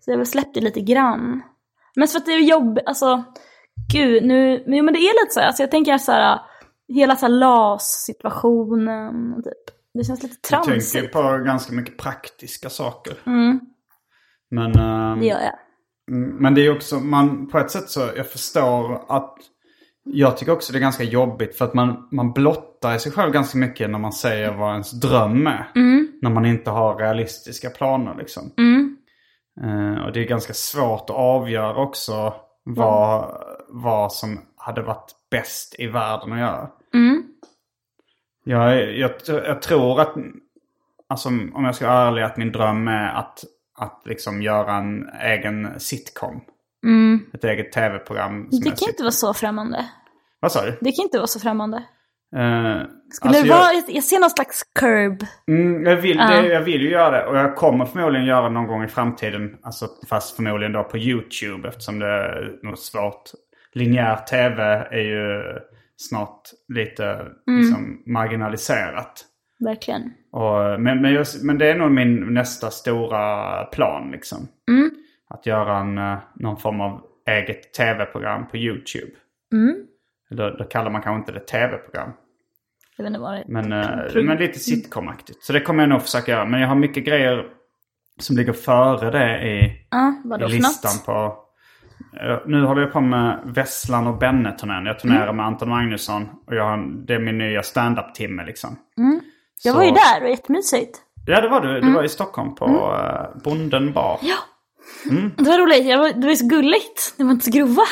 [0.00, 1.42] så jag har väl släppt det lite grann.
[1.96, 3.24] Men så att det är jobbigt, alltså
[3.92, 6.40] gud, nu, men, men det är lite så här, alltså jag tänker så här,
[6.88, 9.76] hela så här LAS-situationen, typ.
[9.94, 10.92] Det känns lite Jag tramsigt.
[10.92, 13.14] tänker på ganska mycket praktiska saker.
[13.26, 13.60] Mm,
[14.50, 15.58] Men, ehm, det gör jag.
[16.16, 19.36] mm, men det är också, man, på ett sätt så, jag förstår att
[20.06, 23.58] jag tycker också det är ganska jobbigt för att man, man blottar sig själv ganska
[23.58, 25.70] mycket när man säger vad ens dröm är.
[26.22, 28.50] När man inte har realistiska planer liksom.
[29.62, 32.34] Eh, och det är ganska svårt att avgöra också
[32.64, 33.36] vad,
[33.68, 36.68] vad som hade varit bäst i världen att göra.
[38.44, 40.14] Jag, jag, jag tror att,
[41.08, 43.44] alltså, om jag ska vara ärlig, att min dröm är att,
[43.78, 46.40] att liksom göra en egen sitcom.
[47.34, 48.48] Ett eget tv-program.
[48.50, 49.84] Det kan inte vara så främmande.
[50.40, 50.70] Vad sa du?
[50.70, 51.76] Det kan inte vara så främmande.
[52.36, 55.24] Eh, Skulle alltså det jag- vara, jag, jag ser någon slags curb.
[55.48, 56.26] Mm, jag, vill, Ja.
[56.26, 58.88] det, jag vill ju göra det och jag kommer förmodligen göra det någon gång i
[58.88, 59.56] framtiden.
[59.62, 63.22] Alltså, fast förmodligen då på YouTube eftersom det är något svårt.
[63.72, 65.42] Linjär tv är ju
[65.96, 66.40] snart
[66.74, 67.04] lite
[67.48, 67.60] Mm.
[67.60, 69.24] liksom, marginaliserat.
[69.64, 70.02] Verkligen.
[70.32, 74.38] Och, men, men, jag, men det är nog min nästa stora plan liksom.
[74.70, 74.90] Mm.
[75.28, 79.12] Att göra en, eh, någon form av eget tv-program på YouTube.
[79.52, 79.76] Mm.
[80.30, 82.10] Då, då kallar man kanske inte det tv-program.
[82.96, 83.64] Jag vet inte vad det Men,
[84.12, 85.42] Pro- men lite sitcomaktigt.
[85.44, 86.44] Så det kommer jag nog försöka göra.
[86.44, 87.46] Men jag har mycket grejer
[88.20, 91.42] som ligger före det i, Ja, i listan på...
[92.20, 94.86] Eh, Nu håller jag på med Vesslan och Benne-turnén.
[94.86, 95.36] Jag turnerar Mm.
[95.36, 96.28] med Anton Magnusson.
[96.46, 98.76] Och jag har, det är min nya stand-up-timme liksom.
[98.98, 99.20] Mm.
[99.64, 100.98] Jag Så- var ju där, det var jättemysigt.
[101.26, 101.80] Ja, det var du.
[101.80, 103.40] Du var i Stockholm på mm.
[103.44, 104.18] Bonden bar.
[104.22, 104.36] Ja.
[105.36, 107.14] Det var roligt, jag var, det var så gulligt.
[107.18, 107.82] Ni var inte så grova.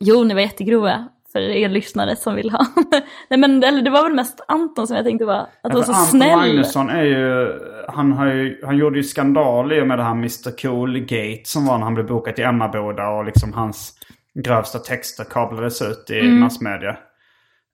[0.00, 1.08] Jo, ni var jättegrova.
[1.32, 2.66] För er lyssnare som vill ha.
[3.30, 5.92] Nej men eller det var väl mest Anton som jag tänkte var, att var så
[5.92, 6.36] Anton snäll.
[6.38, 7.52] Magnusson är ju
[7.88, 8.60] han, har ju...
[8.64, 11.94] han gjorde ju skandal i och med det här Mr Cool-gate som var när han
[11.94, 13.92] blev bokad till Emmaboda och liksom hans
[14.34, 16.96] grövsta texter kablades ut i massmedia.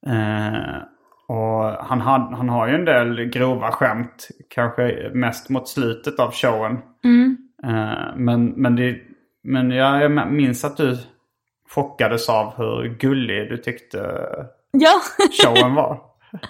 [0.07, 0.77] Eh,
[1.27, 6.31] och han, had, han har ju en del grova skämt, kanske mest mot slutet av
[6.31, 6.73] showen.
[6.73, 7.46] Eh,
[8.15, 8.97] men, men, det,
[9.43, 10.97] men jag, jag minns att du
[11.69, 13.97] chockades av hur gullig du tyckte
[14.71, 15.01] Ja,
[15.43, 16.01] showen var.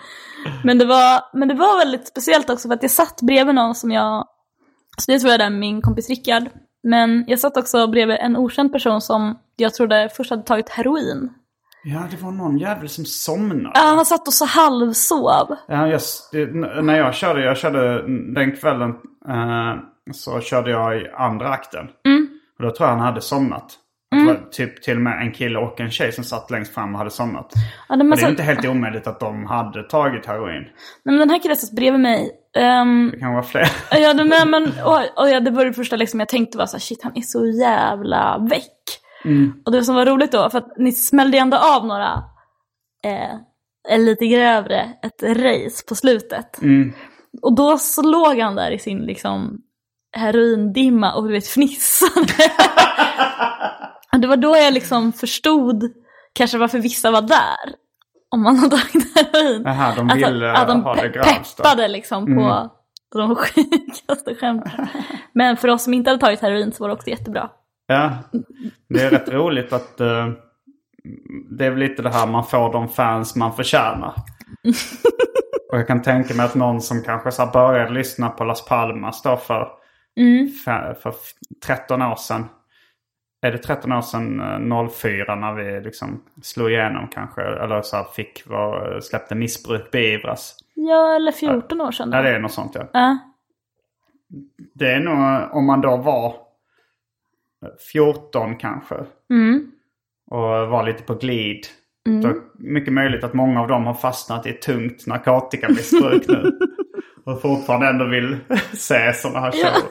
[0.63, 3.75] men det, var, men det var väldigt speciellt också för att jag satt bredvid någon
[3.75, 4.27] som jag,
[4.97, 6.43] så det tror jag är min kompis Rickard.
[6.83, 11.29] Men jag satt också bredvid en okänd person som jag trodde först hade tagit heroin.
[11.83, 13.71] Ja, det var någon jävel som somnade.
[13.73, 15.55] Ja, han satt och så halvsov.
[15.67, 16.01] Ja, jag,
[16.31, 16.45] det,
[16.81, 18.89] när jag körde, jag körde den kvällen
[19.27, 19.75] eh,
[20.13, 21.85] så körde jag i andra akten.
[22.59, 23.77] Och då tror jag han hade somnat.
[24.25, 26.97] Var typ till och med en kille och en tjej som satt längst fram och
[26.97, 27.53] hade somnat.
[27.89, 30.63] Ja, det, men det är så, inte helt omöjligt att de hade tagit heroin.
[30.63, 30.71] nej,
[31.03, 32.31] men den här killen satt bredvid mig.
[32.57, 33.67] Ehm, Det kan vara fler.
[33.91, 36.65] Ja, det, men, men, och, och ja, det var det första liksom, jag tänkte var
[36.65, 38.73] så här, shit han är så jävla väck.
[39.65, 42.23] Och det som var roligt då, för att ni smällde ändå av några,
[43.05, 46.57] eh, lite grövre, ett race på slutet.
[47.41, 49.57] Och då så låg han där i sin liksom
[50.18, 52.34] heroindimma och du vet fnissade.
[54.22, 55.84] det var då jag liksom förstod
[56.34, 57.76] kanske varför vissa var där.
[58.30, 59.63] Om man hade tagit heroin.
[59.65, 61.63] Jaha, de att, ville att de ha det grövsta.
[61.63, 62.70] peppade liksom på
[63.18, 64.88] de sjukaste skämten.
[65.34, 67.49] Men för oss som inte hade tagit heroin så var det också jättebra.
[67.88, 68.11] Ja,
[68.89, 70.28] det är rätt roligt att eh,
[71.57, 74.13] det är väl lite det här man får de fans man förtjänar.
[75.72, 79.22] Och jag kan tänka mig att någon som kanske så började lyssna på Las Palmas
[79.22, 79.68] då för,
[80.65, 81.13] för, för
[81.65, 82.45] 13 år sedan.
[83.41, 87.41] Är det 13 år sedan eh, 04 när vi liksom slog igenom kanske?
[87.41, 90.55] Eller så fick, var, släppte missbruk beivras.
[90.74, 92.09] Ja, eller 14 år sedan.
[92.09, 92.18] då.
[92.18, 92.88] Ja, det är något sånt ja.
[92.93, 93.18] Ja.
[94.74, 96.36] Det är nog om man då var
[97.91, 98.95] 14 kanske.
[100.32, 101.68] Och var lite på glid.
[102.22, 106.59] Då, mycket möjligt att många av dem har fastnat i tungt narkotikamissbruk nu.
[107.28, 108.38] Och fortfarande ändå vill
[108.73, 109.82] se sådana här show.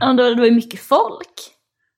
[0.00, 1.34] Ja, men det var, det var ju mycket folk.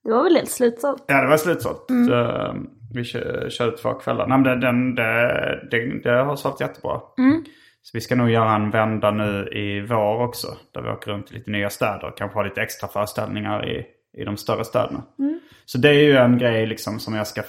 [0.03, 1.03] Det var väl helt slutsålt.
[1.07, 1.85] Ja, det var slutsålt.
[2.07, 2.53] Så,
[2.93, 4.27] Vi kö- körde två kvällar.
[4.27, 7.01] Nej, men det, den, det, det, har sålt jättebra.
[7.83, 10.47] Så vi ska nog göra en vända nu i vår också.
[10.73, 12.05] Där vi åker runt i lite nya städer.
[12.05, 13.85] och Kanske ha lite extra föreställningar i,
[14.21, 15.03] i de större städerna.
[15.65, 17.41] Så det är ju en grej liksom som jag ska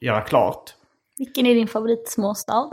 [0.00, 0.62] göra klart.
[1.18, 2.70] Vilken är din favoritsmåstad?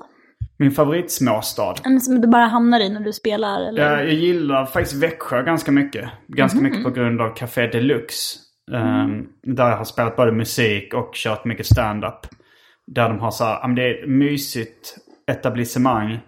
[0.59, 1.75] Min favoritsmåstad.
[1.83, 3.61] En som du bara hamnar i när du spelar?
[3.61, 3.91] Eller?
[3.91, 6.09] Jag, jag gillar faktiskt Växjö ganska mycket.
[6.27, 8.39] Ganska mycket på grund av Café Deluxe.
[8.71, 12.19] Um, där jag har spelat både musik och kört mycket stand-up.
[12.87, 14.97] Där de har så här, det är ett mysigt
[15.31, 16.19] etablissemang.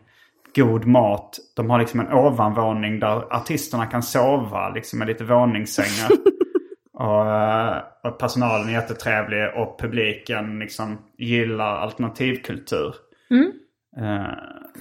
[0.55, 1.37] God mat.
[1.55, 6.11] De har liksom en ovanvåning där artisterna kan sova liksom med lite våningssängar.
[6.93, 12.95] och, eh, och personalen är jättetrevlig och publiken liksom gillar alternativkultur.
[13.31, 13.37] Eh,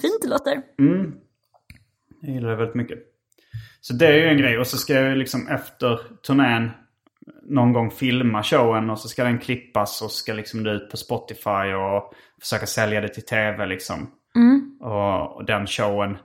[0.00, 0.62] Fint det låter.
[2.20, 2.98] jag gillar det väldigt mycket.
[3.80, 4.58] Så det är ju en grej.
[4.58, 6.70] Och så ska jag ju liksom efter turnén
[7.42, 10.96] någon gång filma showen och så ska den klippas och ska liksom det ut på
[10.96, 14.10] Spotify och försöka sälja det till tv liksom.
[14.80, 16.16] Och, och den showen.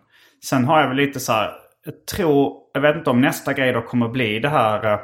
[0.43, 1.53] Sen har jag väl lite så här,
[1.85, 4.99] jag tror, jag vet inte om nästa grej då kommer bli det här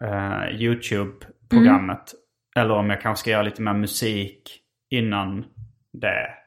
[0.00, 2.14] eh, YouTube-programmet.
[2.56, 5.44] Eller om jag kanske ska göra lite mer musik innan
[5.92, 6.43] det.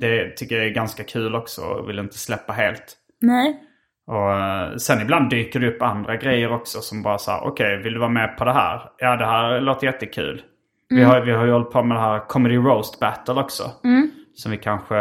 [0.00, 2.96] Det tycker jag är ganska kul också och vill inte släppa helt.
[3.20, 3.60] Nej.
[4.06, 7.82] Och eh, sen ibland dyker det upp andra grejer också som bara så här, okej,
[7.82, 8.90] vill du vara med på det här?
[8.98, 10.42] Ja, det här låter jättekul.
[10.88, 13.70] Vi, har, vi har ju hållit på med det här Comedy Roast Battle också.
[14.34, 14.94] Som vi kanske,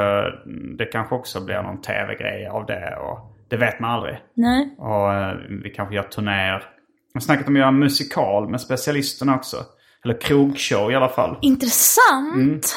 [0.77, 2.95] det kanske också blir någon tv-grej av det.
[2.95, 4.17] Och det vet man aldrig.
[4.33, 4.75] Nej.
[4.77, 6.63] Och eh, vi kanske gör turnéer.
[7.13, 9.57] Jag har snackat om att göra en musikal med specialisterna också.
[10.05, 11.37] Eller krogshow i alla fall.
[11.41, 12.75] Intressant.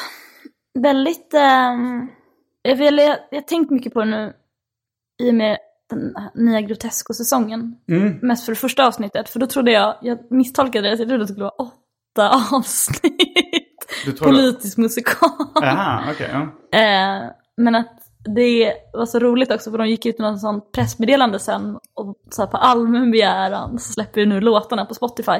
[0.79, 1.33] Väldigt...
[1.33, 2.07] ehm,
[2.61, 2.93] jag, jag,
[3.31, 4.33] jag har tänkt mycket på det nu
[5.23, 5.57] i och med
[5.89, 7.75] den nya Grotesco-säsongen.
[7.89, 8.19] Mm.
[8.21, 9.29] Mest för det första avsnittet.
[9.29, 14.19] För då trodde jag, jag misstolkade det, så jag trodde det skulle vara åtta avsnitt.
[14.19, 15.29] Politisk musikal.
[15.55, 16.29] Jaha, okej.
[16.31, 16.79] ja.
[16.79, 20.71] Eh, men att det var så roligt också för de gick ut med något sånt
[20.71, 25.31] pressmeddelande sen och så på allmän begäran så släpper vi nu låtarna på Spotify.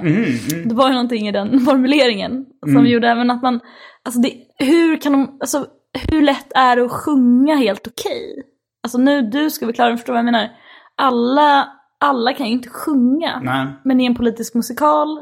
[0.65, 3.59] Det var ju någonting i den formuleringen som gjorde även att man,
[4.03, 4.33] alltså det,
[4.65, 5.65] hur kan de, alltså
[6.11, 8.43] hur lätt är det att sjunga helt okej?
[8.83, 10.49] Alltså nu, du ska vi klara, förstår vad jag menar?
[10.95, 11.67] Alla,
[11.99, 13.39] alla kan ju inte sjunga.
[13.43, 13.67] Nej.
[13.83, 15.19] Men i en politisk musikal,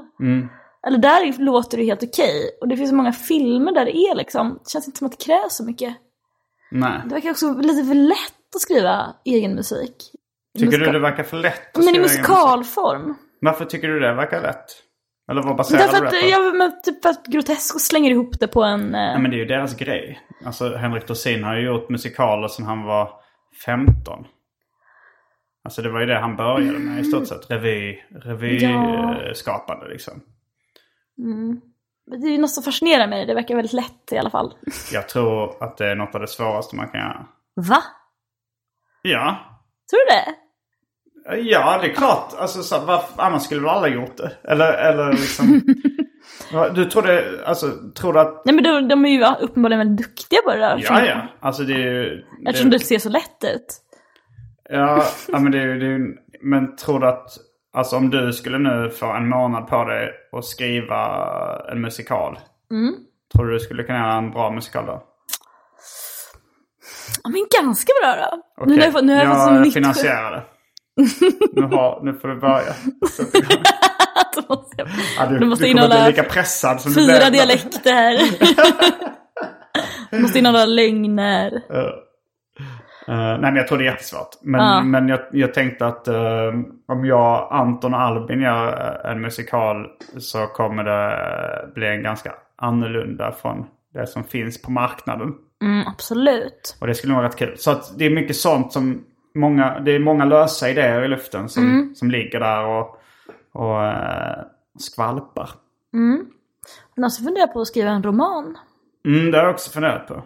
[0.88, 2.58] eller där låter det helt okej.
[2.62, 5.20] Och det finns så många filmer där det är liksom, det känns inte som att
[5.20, 5.96] det krävs så mycket.
[6.72, 7.02] Nej.
[7.06, 9.96] Det verkar också lite för lätt att skriva egen musik.
[10.60, 13.16] Tycker du Musikal- det verkar för lätt att Men i musikalform.
[13.42, 14.66] Varför tycker du det verkar lätt?
[15.32, 16.28] Eller vad baserar Därför du att, det på?
[16.30, 18.96] ja, men typ att Grotesco slänger ihop det på en...
[18.96, 20.20] Eh, Ja, men det är ju deras grej.
[20.46, 23.10] Alltså Henrik Dorsin har ju gjort musikaler sedan han var
[23.66, 24.26] 15.
[25.64, 27.52] Alltså det var ju det han började med i stort sett.
[27.52, 29.16] Revy, revy Ja.
[29.22, 29.34] eh,
[29.90, 30.22] liksom.
[32.18, 34.54] Det är ju något som fascinerar mig, det verkar väldigt lätt i alla fall.
[34.94, 37.26] Jag tror att det är något av det svåraste man kan göra.
[37.56, 37.84] Va?
[39.02, 39.38] Ja.
[39.90, 40.36] Tror du det?
[41.50, 42.34] Ja, det är klart.
[42.38, 44.32] Alltså, så, varför, annars skulle väl alla gjort det?
[44.44, 45.62] Eller, eller liksom...
[46.76, 48.46] Du tror det, alltså, tror du att...
[48.46, 50.80] Nej men de, de är ju uppenbarligen väldigt duktiga på det där.
[50.84, 51.28] Ja, ja.
[51.40, 52.24] Alltså det är ju...
[52.48, 53.82] Eftersom det ser så lätt ut.
[54.70, 55.58] Ja, ja men det.
[55.60, 57.28] Det är, ju- men tror du att...
[57.74, 61.22] Alltså om du skulle nu få en månad på dig och skriva
[61.72, 62.40] en musikal.
[63.34, 65.04] Tror du du skulle kunna göra en bra musikal då?
[67.24, 68.42] Ja men ganska bra då.
[68.64, 70.44] Okej, Nu har jag fått, nu har jag fått som jag nytt finansierar det.
[71.54, 72.74] nu, har, nu får du börja.
[74.36, 77.32] Då måste jag- Ja, du, Det måste du innehålla lika pressad som du Fyra blev.
[77.32, 78.20] dialekter.
[80.12, 81.52] Det måste innehålla lögner.
[83.08, 84.30] Eh, nej men jag tror det är jättesvårt.
[84.42, 84.84] Men, Ja.
[84.84, 86.52] men jag, jag tänkte att eh,
[86.88, 89.88] om jag, Anton och Albin gör eh, en musikal
[90.20, 95.34] så kommer det bli en ganska annorlunda från det som finns på marknaden.
[95.62, 96.78] Mm, absolut.
[96.82, 97.58] Och det skulle nog vara rätt kul.
[97.58, 99.04] Så att det är mycket sånt som
[99.36, 101.96] många, det är många lösa idéer i luften som, Mm.
[101.96, 102.98] som ligger där och,
[103.54, 104.38] och eh,
[104.80, 105.50] skvalpar.
[106.96, 108.58] Men också funderar på att skriva en roman.
[109.06, 110.24] Mm, det har jag också funderat på.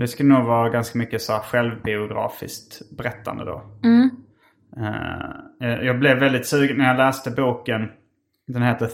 [0.00, 3.62] Det skulle nog vara ganska mycket så här självbiografiskt berättande då.
[5.62, 7.88] Eh, jag blev väldigt sugen när jag läste boken.
[8.46, 8.88] Den heter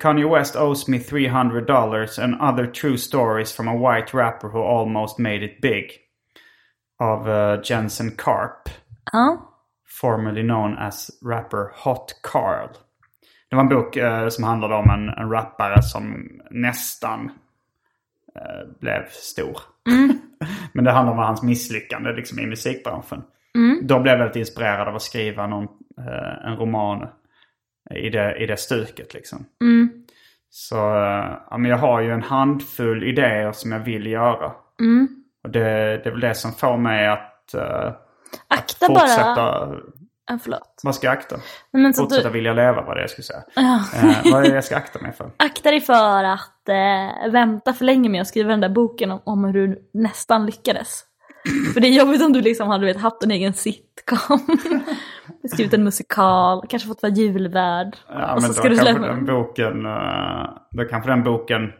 [0.00, 4.62] Kanye West owes me 300 dollars and other true stories from a white rapper who
[4.62, 5.90] almost made it big.
[6.98, 8.68] Av eh, Jensen Karp.
[9.12, 9.46] Ja.
[10.00, 12.68] Formerly known as rapper Hot Carl.
[13.50, 17.30] Det var en bok eh, som handlade om en, en rappare som nästan
[18.80, 19.58] blev stor.
[20.72, 23.22] Men det handlar om hans misslyckande liksom, i musikbranschen.
[23.82, 25.64] Då blev jag väldigt inspirerad av att skriva någon,
[25.98, 27.08] eh, en roman
[27.94, 29.14] i det, i det stuket.
[29.14, 29.44] Liksom.
[30.50, 34.52] Så eh, ja, men jag har ju en handfull idéer som jag vill göra.
[35.44, 35.60] Och det,
[36.04, 37.92] det är väl det som får mig att, eh,
[38.48, 39.80] Akta bara
[40.38, 40.80] förlåt.
[40.82, 41.36] Vad ska jag akta?
[41.72, 43.42] Men så Fortsätta du, vilja leva var det jag skulle säga.
[43.54, 43.84] ja.
[43.94, 45.30] Eh, vad är det jag ska akta mig för?
[45.36, 49.20] Akta dig för att eh, vänta för länge med att skriva den där boken om,
[49.24, 51.04] om hur du nästan lyckades.
[51.74, 54.38] För det är jobbigt om du liksom hade vet, haft en egen sitcom.
[55.52, 57.96] Skrivit en musikal, kanske fått vara julvärd.
[58.08, 59.86] Ja, och men så då ska du kanske släppa den boken...
[59.86, 61.72] eh, då kanske den boken...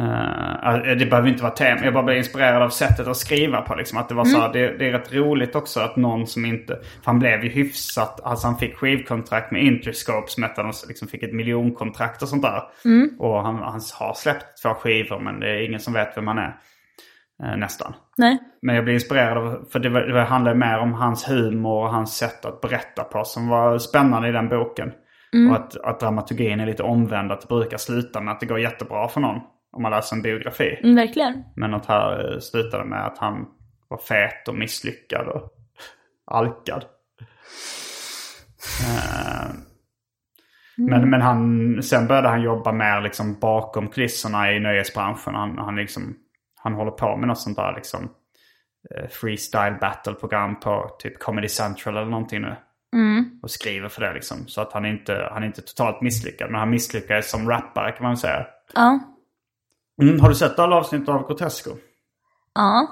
[0.00, 1.84] eh, det behöver inte vara tema.
[1.84, 3.74] Jag bara blev inspirerad av sättet att skriva på.
[3.74, 3.98] Liksom.
[3.98, 6.74] Att det, var så här, det, det är rätt roligt också att någon som inte...
[6.74, 8.20] För han blev ju hyfsat...
[8.24, 12.28] Alltså han fick skivkontrakt med Interscope som hette han och liksom fick ett miljonkontrakt och
[12.28, 12.62] sånt där.
[13.18, 16.38] Och han, han har släppt två skivor men det är ingen som vet vem han
[16.38, 16.56] är.
[17.42, 17.94] Eh, nästan.
[18.16, 18.38] Nej.
[18.62, 21.90] Men jag blev inspirerad av, för det, var, det handlade mer om hans humor och
[21.90, 24.92] hans sätt att berätta på som var spännande i den boken.
[25.50, 28.60] Och att, att dramaturgin är lite omvänd, att det brukar sluta med att det går
[28.60, 29.40] jättebra för någon
[29.72, 30.78] om man läser en biografi.
[30.82, 31.44] Mm, verkligen.
[31.56, 33.46] Men att här eh, slutade med att han
[33.88, 35.50] var fet och misslyckad och
[36.26, 36.84] alkad.
[38.80, 39.50] Eh,
[40.76, 45.34] Men, men han, sen började han jobba mer liksom bakom kulisserna i nöjesbranschen.
[45.34, 46.16] Han, han, liksom,
[46.62, 48.10] han håller på med något sånt där liksom
[48.94, 52.56] eh, freestyle battle-program på typ Comedy Central eller någonting nu.
[53.42, 54.36] Och skriver för det liksom.
[54.46, 56.50] Så att han inte, han är inte totalt misslyckad.
[56.50, 58.46] Men han misslyckades som rappare kan man säga.
[58.74, 59.00] Ja.
[60.00, 61.70] Mm, har du sett alla avsnitt av Grotesco?
[62.54, 62.88] Ja.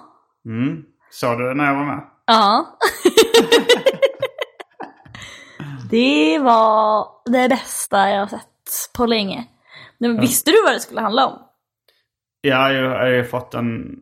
[0.46, 0.84] Mm.
[1.10, 2.04] Såg du när jag var med?
[2.26, 2.78] Ja.
[5.90, 9.46] det var det bästa jag har sett på länge.
[9.98, 11.38] Men visste du vad det skulle handla om?
[12.40, 14.00] Ja, jag har ju fått en,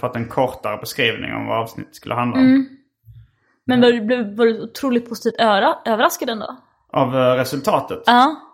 [0.00, 2.68] fått en kortare beskrivning om vad avsnittet skulle handla om.
[3.66, 6.56] Men var du, var du otroligt positivt öra, överraskad ändå?
[6.92, 8.02] Av eh, resultatet?
[8.06, 8.47] Ja.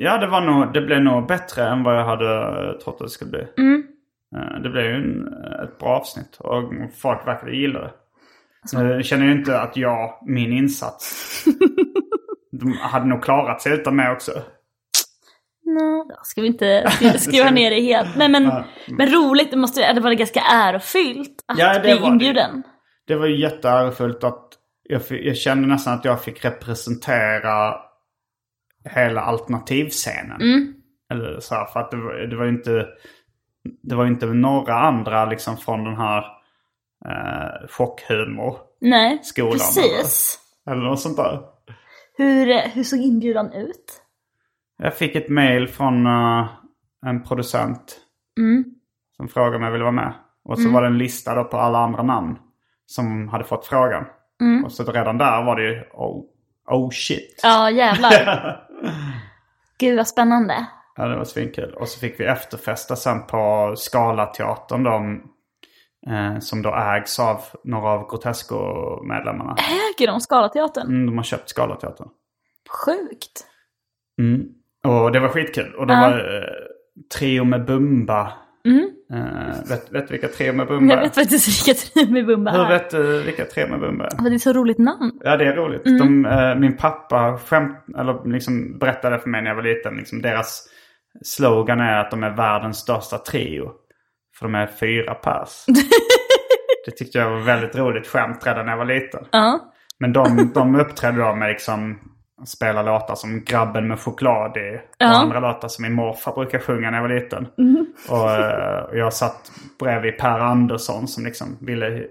[0.00, 3.06] Ja, det, var nog, det blev nog bättre än vad jag hade eh, trott att
[3.06, 3.40] det skulle bli.
[4.36, 5.26] Eh, Det blev ju en,
[5.64, 6.62] ett bra avsnitt och
[7.02, 7.90] folk verkade gilla det.
[8.72, 11.44] Jag känner ju inte att jag, min insats,
[12.52, 14.32] de hade nog klarat sig utan mig också.
[15.64, 18.16] No, då ska vi inte skri- skriva ner det helt.
[18.16, 18.52] Nej men,
[18.88, 22.06] men roligt, det måste det var ganska ärofyllt att Ja, bli var det.
[22.06, 22.62] inbjuden.
[23.06, 24.48] Det var ju jätteärofullt att
[24.82, 27.74] jag, jag kände nästan att jag fick representera
[28.90, 30.40] hela alternativscenen.
[31.12, 32.86] Eller så här, för att det var, det var ju inte,
[33.82, 36.24] det var inte några andra liksom från den här
[37.06, 38.56] eh, chockhumor.
[38.80, 40.38] Nej, Skolan, precis.
[40.70, 41.40] Eller något sånt där.
[42.16, 44.02] Hur, hur såg inbjudan ut?
[44.78, 46.46] Jag fick ett mail från eh,
[47.06, 48.00] en producent.
[49.16, 50.12] Som frågade om jag ville vara med.
[50.44, 52.36] Och så var det en lista då på alla andra namn.
[52.86, 54.04] Som hade fått frågan.
[54.64, 56.24] Och så redan där var det ju oh,
[56.66, 57.40] oh shit.
[57.42, 58.66] Ja, jävlar.
[59.78, 60.66] Gud vad spännande.
[60.96, 61.74] Ja, det var svinkul.
[61.74, 64.92] Och så fick vi efterfesta sen på Scalateatern då.
[66.12, 69.56] Eh, som då ägs av några av Grotesco-medlemmarna.
[69.58, 70.86] Äger de Scalateatern?
[70.86, 72.08] Mm, de har köpt Scalateatern.
[72.84, 73.46] Sjukt.
[74.84, 75.74] Och det var skitkul.
[75.74, 76.00] Och det Ja.
[76.00, 76.42] var eh,
[77.18, 78.32] Trio med Bumba.
[78.68, 81.04] Eh, vet, vet du vilka Trio med Bumba Jag är?
[81.06, 82.68] vet faktiskt vilka Trio med Bumba Hur är.
[82.68, 84.10] vet du vilka Trio med Bumba är?
[84.10, 85.12] För det är så roligt namn.
[85.24, 85.84] Ja, det är roligt.
[85.84, 89.94] De, eh, min pappa skämt, eller liksom berättade för mig när jag var liten.
[89.96, 90.68] Liksom, deras
[91.24, 93.70] slogan är att de är världens största trio.
[94.38, 95.64] För de är fyra pers.
[96.86, 99.24] det tyckte jag var väldigt roligt skämt redan när jag var liten.
[99.30, 99.60] Ja.
[100.00, 101.98] Men de, de uppträdde då med liksom
[102.46, 104.76] spela låtar som Grabben med choklad i.
[104.76, 105.06] Och Ja.
[105.06, 107.46] andra låtar som min morfar brukar sjunga när jag var liten.
[108.08, 112.02] Och, eh, och jag satt bredvid Per Andersson som liksom ville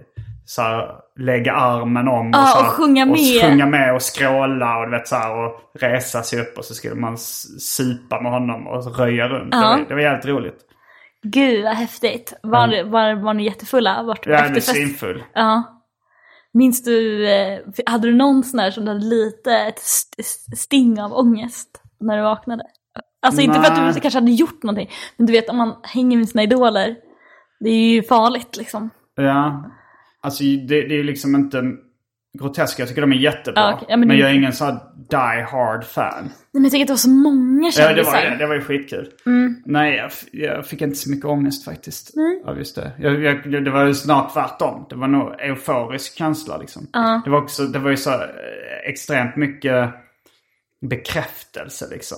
[0.46, 3.42] så här, lägga armen om Ja, så här, och sjunga och med.
[3.44, 6.74] sjunga med och skråla och, du vet, så här, och resa sig upp och så
[6.74, 9.52] skulle man supa med honom och röja runt.
[9.52, 9.68] Det, Ja.
[9.70, 10.58] var, det var jävligt roligt.
[11.24, 12.34] Gud vad häftigt.
[12.44, 14.04] Var, var, var ni jättefulla?
[14.04, 14.70] Vart Jag är efterfest?
[14.70, 15.24] svinfull.
[15.34, 15.77] Ja.
[16.54, 21.02] Minns du, eh, hade du någon sån där som hade lite ett st- st- sting
[21.02, 22.64] av ångest när du vaknade?
[23.22, 26.18] Alltså inte för att du kanske hade gjort någonting, men du vet om man hänger
[26.18, 26.96] med sina idoler,
[27.60, 28.90] det är ju farligt liksom.
[29.16, 29.72] Ja.
[30.22, 31.64] Alltså det, det är ju liksom inte
[32.40, 32.82] groteska.
[32.82, 33.62] Jag tycker de är jättebra.
[33.62, 33.86] Ja, okej.
[33.90, 36.24] Ja, men, men jag är ingen sån die hard fan.
[36.24, 38.12] Nej, men jag tänker att det var så många Ja, det kändisar.
[38.12, 39.10] var, det, det var ju skitkul.
[39.66, 42.14] Nej, jag, jag fick inte så mycket ångest faktiskt.
[42.46, 42.92] Av just det.
[43.00, 44.86] Jag, jag, det var ju snart tvärtom.
[44.90, 46.88] Det var nog euforisk känsla liksom.
[47.24, 49.90] Det, var också, det var ju så eh, extremt mycket
[50.90, 52.18] bekräftelse liksom.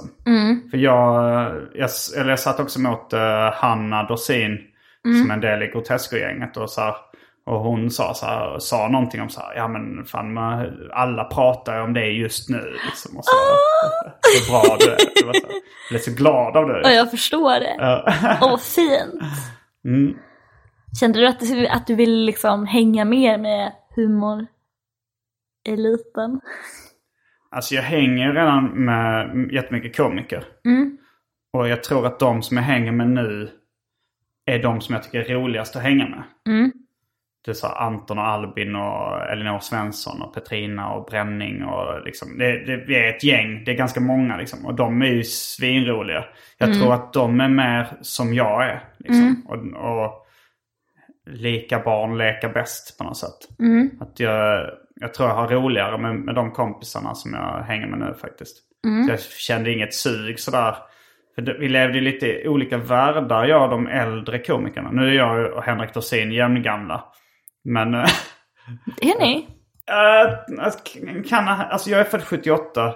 [0.71, 3.19] För jag, jag, eller jag satt också mot uh,
[3.53, 4.57] Hanna Dorsin
[5.21, 6.57] som är en del i Grotesco-gänget.
[6.57, 6.95] Och, så här,
[7.49, 11.23] och hon sa, så här, sa någonting om så här, ja men fan man, alla
[11.23, 12.77] pratar ju om det just nu.
[12.85, 13.31] Liksom, och så,
[14.45, 14.97] så bra du är.
[15.25, 15.35] Jag
[15.89, 16.81] blev så glad av det.
[16.83, 17.75] Ja, jag förstår det.
[18.41, 19.21] Åh, vad fint.
[19.85, 20.17] Mm.
[20.99, 24.45] Kände du att, du- att du ville liksom hänga mer med humor
[25.69, 26.41] eliten.
[27.51, 30.45] Alltså jag hänger ju redan med jättemycket komiker.
[31.53, 33.49] Och jag tror att de som jag hänger med nu
[34.45, 36.23] är de som jag tycker är roligast att hänga med.
[37.45, 42.37] Det här Anton och Albin och Elinor Svensson och Petrina och Bränning och liksom.
[42.37, 44.65] Det, det, vi är ett gäng, det är ganska många liksom.
[44.65, 46.25] Och de är ju svinroliga.
[46.57, 48.83] Jag tror att de är mer som jag är.
[48.99, 49.45] Liksom.
[49.47, 49.57] Och,
[49.91, 50.25] och
[51.29, 53.47] lika barn leka bäst på något sätt.
[53.99, 57.99] Att jag, jag tror jag har roligare med, med de kompisarna som jag hänger med
[57.99, 58.57] nu faktiskt.
[59.05, 60.75] Så jag kände inget sug sådär.
[61.35, 64.91] För vi levde i lite olika världar, jag och de äldre komikerna.
[64.91, 67.03] Nu är jag och Henrik Dorsin jämngamla.
[67.63, 67.93] Men...
[67.93, 68.09] eh,
[69.01, 69.47] Är ni?
[71.15, 72.93] eh, kan, alltså jag är född 78.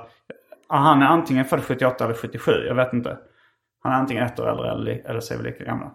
[0.70, 3.18] Ja, Han är antingen född 78 eller 77, jag vet inte.
[3.84, 5.91] Han är antingen ett år äldre eller, eller så är vi lika gamla.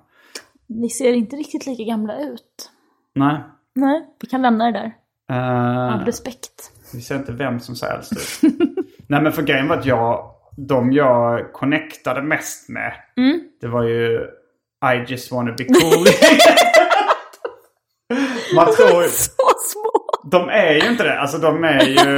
[0.67, 2.71] Ni ser inte riktigt lika gamla ut.
[3.15, 3.37] Nej.
[3.75, 4.93] Nej, vi kan lämna det där.
[5.31, 6.71] Eh, Av respekt.
[6.95, 8.53] Vi ser inte vem som ser äldst ut.
[9.09, 12.93] Nej men för grejen var att jag, de jag connectade mest med,
[13.61, 14.27] det var ju
[14.95, 16.05] I just wanna be cool.
[18.55, 19.33] Man tror ju, Så
[19.69, 19.91] små!
[20.31, 21.21] de är ju inte det.
[21.21, 22.17] Alltså de är ju,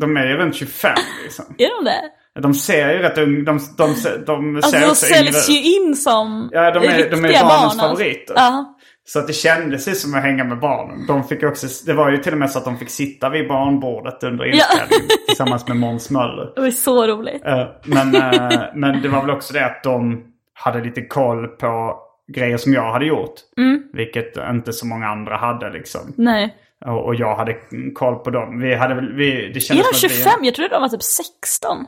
[0.00, 0.92] de är ju runt 25
[1.22, 1.44] liksom.
[1.58, 2.02] Är de det?
[2.40, 5.62] De ser ju rätt unga, de, de, de, de Alltså ser de också säljs ju
[5.62, 7.78] in som Ja, de är, de är barnens barn, alltså.
[7.80, 8.34] favoriter.
[8.36, 8.76] Ja.
[9.04, 11.06] Så att det kändes ju som att hänga med barnen.
[11.06, 13.48] De fick också, det var ju till och med så att de fick sitta vid
[13.48, 16.52] barnbordet under inspelningen tillsammans med Måns Möller.
[16.54, 17.46] Det var så roligt.
[17.46, 20.22] Eh, men, eh, men det var väl också det att de
[20.54, 21.98] hade lite koll på
[22.34, 23.34] grejer som jag hade gjort.
[23.56, 23.82] Mm.
[23.92, 26.00] Vilket inte så många andra hade liksom.
[26.16, 26.56] Nej.
[26.86, 27.56] Och, och jag hade
[27.94, 28.60] koll på dem.
[28.60, 30.44] Vi hade väl, vi, det Är kändes de som att 25?
[30.44, 31.76] Jag trodde de var typ 16.
[31.78, 31.86] Vi,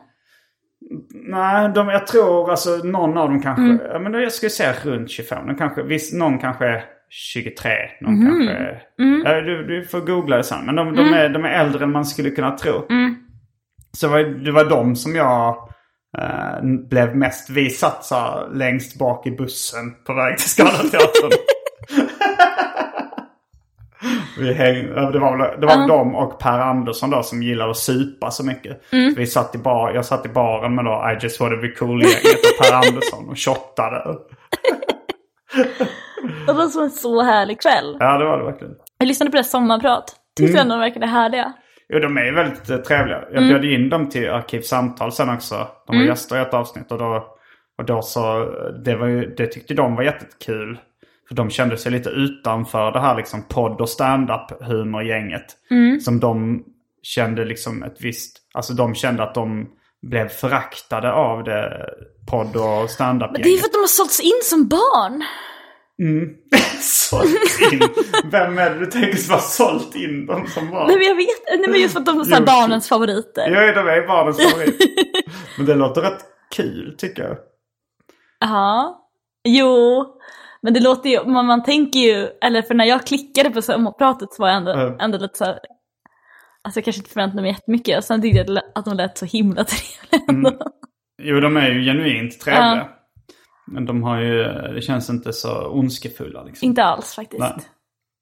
[1.31, 3.63] nej, de, jag tror alltså någon av dem kanske,
[3.95, 4.03] Mm.
[4.03, 5.47] men jag skulle säga runt 25.
[5.47, 7.71] De kanske, viss, någon kanske är 23,
[8.01, 8.27] någon Mhm.
[8.47, 8.81] kanske...
[8.99, 9.23] Mm.
[9.27, 10.67] Ja, du, du får googla det sen.
[10.67, 12.87] Men de, de, är, de är äldre än man skulle kunna tro.
[12.91, 13.15] Mm.
[13.93, 15.69] Så det var, det var de som jag
[16.19, 17.51] eh, blev mest...
[17.51, 21.31] Vi satt så här längst bak i bussen på väg till Scalateatern.
[24.39, 25.87] Vi häng, det var, väl- det var Ja.
[25.87, 28.93] de och Per Andersson då som gillade att supa så mycket.
[28.93, 29.15] Mm.
[29.15, 31.69] Så vi satt i bar, jag satt i baren med då I just wanna be
[31.69, 34.05] cool-gänget och Per Andersson och shottade.
[36.47, 37.97] Det var som en så härlig kväll.
[38.01, 38.75] Ja, det var det verkligen.
[38.99, 40.15] Jag lyssnade på deras sommarprat.
[40.37, 40.61] Tyckte Mm.
[40.63, 41.53] ändå de verkade härliga.
[41.93, 43.25] Jo, de är ju väldigt eh, trevliga.
[43.33, 43.49] Jag Mm.
[43.49, 45.55] bjöd in dem till Arkivsamtal sen också.
[45.55, 46.07] De var Mm.
[46.07, 47.27] gäster i ett avsnitt och då,
[47.79, 48.45] och då så,
[48.85, 50.79] det, var ju, det tyckte de var jättekul.
[51.29, 55.45] För de kände sig lite utanför det här liksom podd och stand-up humorgänget.
[55.71, 56.01] Mm.
[56.01, 56.65] Som de
[57.03, 59.69] kände liksom ett visst, alltså de kände att de
[60.03, 61.87] blev föraktade av det
[62.31, 65.23] podd och Men det är för att de har sålts in som barn.
[66.03, 66.29] Mm.
[67.19, 67.81] sålt in.
[68.31, 70.87] Vem är det du tänker som har sålt in dem som barn?
[70.87, 73.49] Nej men jag vet Nej men just för att de är så barnens favoriter.
[73.51, 74.77] Ja, de är barnens favorit.
[75.57, 76.25] Men det låter rätt
[76.57, 77.37] kul tycker jag.
[78.41, 78.99] Ja.
[79.49, 80.05] Jo.
[80.63, 84.33] Men det låter ju, man, man tänker ju, eller för när jag klickade på sommarpratet
[84.33, 85.01] så var jag ändå, Mm.
[85.01, 85.59] ändå lite så här,
[86.65, 87.99] Alltså jag kanske inte förväntade mig jättemycket.
[87.99, 90.25] Och sen tyckte jag att de lät så himla trevliga.
[90.29, 90.53] Mm.
[91.23, 92.77] Jo, de är ju genuint trevliga.
[92.77, 92.89] Ja.
[93.73, 94.43] Men de har ju,
[94.75, 96.67] det känns inte så ondskefulla liksom.
[96.67, 97.41] Inte alls faktiskt.
[97.41, 97.53] Nej.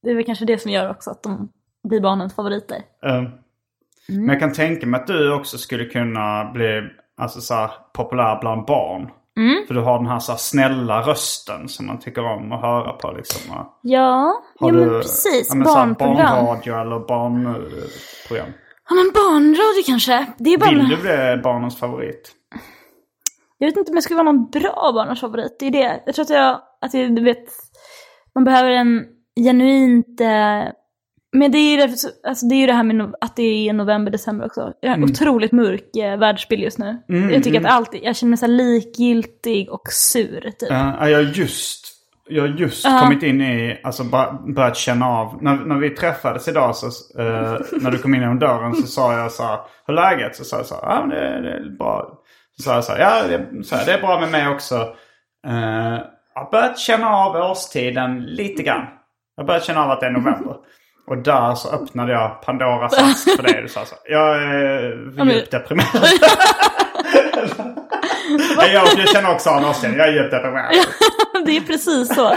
[0.02, 1.48] Det är väl kanske det som gör också att de
[1.88, 2.76] blir barnens favoriter.
[3.06, 3.22] Eh,
[4.08, 6.82] Men jag kan tänka mig att du också skulle kunna bli
[7.16, 9.10] alltså, så här, populär bland barn.
[9.36, 9.66] Mm.
[9.66, 12.92] För du har den här, så här snälla rösten som man tycker om att höra
[12.92, 13.12] på.
[13.12, 13.40] Liksom.
[13.54, 15.46] Ja, ja du, men precis.
[15.48, 16.44] ja, men så här Barnprogram.
[16.44, 18.52] Barnradio eller barnprogram.
[18.88, 20.26] Ja men barnradio kanske.
[20.38, 20.70] Det är bara...
[20.70, 22.32] Vill du bli barnens favorit?
[23.60, 25.56] Jag vet inte om jag skulle vara någon bra barnens favorit.
[25.58, 26.02] Det är det.
[26.06, 27.44] Jag tror att jag, att jag, du vet,
[28.34, 29.04] man behöver en
[29.44, 30.20] genuint...
[30.20, 30.72] Eh,
[31.32, 31.92] men det är, ju det,
[32.28, 34.72] alltså det är ju det här med no, att det är november, december också.
[34.80, 35.10] Jag har en Mm.
[35.10, 37.02] otroligt mörk eh, världsbild just nu.
[37.08, 37.66] Mm, jag tycker mm.
[37.66, 40.70] att allt, jag känner mig så likgiltig och sur typ.
[40.70, 41.86] Ja, jag har just,
[42.28, 43.00] jag just Ja.
[43.02, 45.38] kommit in i, alltså bara börjat känna av.
[45.42, 46.86] När, när vi träffades idag så,
[47.20, 50.36] eh, när du kom in genom dörren så sa jag så här, hur läget?
[50.36, 52.19] Så sa jag så här, men det, det är bra.
[52.60, 54.74] Så sa jag här, ja det, så här, det är bra med mig också.
[55.46, 55.98] Eh,
[56.34, 58.86] jag har börjat känna av årstiden lite grann.
[59.36, 60.56] Jag har börjat känna av att det är november.
[61.06, 63.62] Och där så öppnade jag Pandoras ask för det.
[63.62, 66.04] Du sa så jag är djupt deprimerad.
[68.56, 70.74] jag, jag känner också av årstiden, jag är djupt deprimerad.
[71.46, 72.36] det är precis så.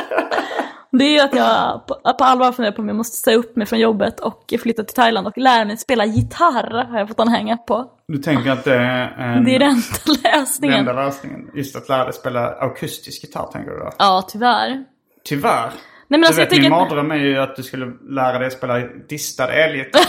[0.98, 3.56] Det är ju att jag på, på allvar funderar på om jag måste säga upp
[3.56, 6.88] mig från jobbet och flytta till Thailand och lära mig spela gitarr.
[6.92, 7.86] Har jag fått en hänga på.
[8.08, 10.80] Du tänker att det är en, Det är den enda den lösningen.
[10.80, 11.50] enda lösningen?
[11.54, 13.90] Just att lära dig spela akustisk gitarr tänker du då?
[13.98, 14.84] Ja, tyvärr.
[15.24, 15.66] Tyvärr.
[15.66, 15.72] Nej,
[16.08, 18.52] men du alltså, vet jag min tänker mardröm är ju att du skulle lära dig
[18.52, 18.80] spela
[19.10, 20.02] distad elgitarr.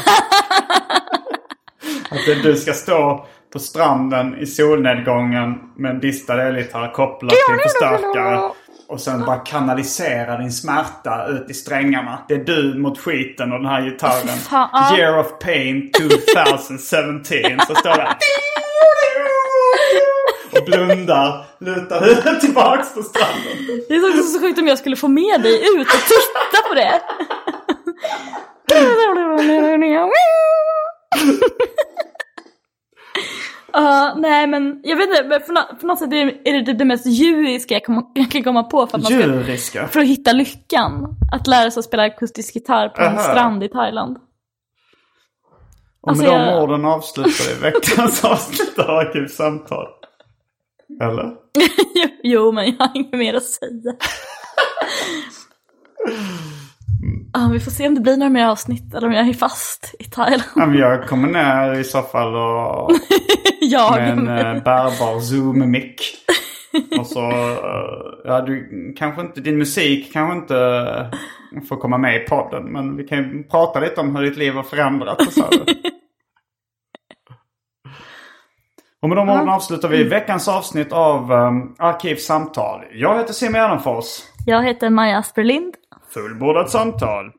[2.11, 8.51] Att du ska stå på stranden i solnedgången med en distad elgitarr kopplad till förstärkare.
[8.89, 12.19] Och sen bara kanalisera din smärta ut i strängarna.
[12.29, 14.29] Det är du mot skiten och den här gitarren.
[14.39, 14.97] fan.
[14.99, 17.25] Year of Pain 2017.
[17.67, 18.17] Så står det
[20.59, 23.85] och blundar, lutar huvudet tillbaks på stranden.
[23.89, 26.75] Det är också så sjukt om jag skulle få med dig ut och titta på
[26.75, 27.01] det.
[33.79, 37.07] Uh, nej men jag vet inte, för, för något sätt är det, är det mest
[37.07, 41.17] djuriska jag, kom, jag kan komma på för att, man ska, för att hitta lyckan.
[41.33, 43.19] Att lära sig att spela akustisk gitarr på en Aha.
[43.19, 44.17] strand i Thailand.
[46.01, 49.87] Och Alltså, med de jag- orden avslutar vi veckans avsnitt av Arkivsamtal.
[51.03, 51.33] Eller?
[52.23, 53.95] jo, men jag har inget mer att säga.
[57.33, 59.95] Ja, vi får se om det blir några mer avsnitt eller om jag är fast
[59.99, 60.43] i Thailand.
[60.57, 62.91] Ja, men jag kommer ner i så fall och
[63.61, 66.01] jag med en eh, bärbar Zoom-mick.
[66.99, 67.89] Och så, eh,
[68.25, 70.57] ja du kanske inte, din musik kanske inte
[71.55, 72.65] eh, får komma med i podden.
[72.65, 75.45] Men vi kan ju prata lite om hur ditt liv har förändrats och så.
[79.03, 82.85] Och med de orden avslutar vi veckans avsnitt av um, Arkivsamtal.
[82.93, 84.07] Jag heter Simon Gärdenfors.
[84.47, 85.75] Jag heter Maja Asperlind.
[86.15, 87.33] Fullbordat samtal.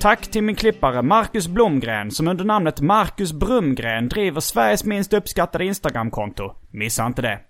[0.00, 5.64] Tack till min klippare Marcus Blomgren som under namnet Marcus Brumgren driver Sveriges minst uppskattade
[5.64, 6.52] Instagramkonto.
[6.70, 7.49] Missa inte det.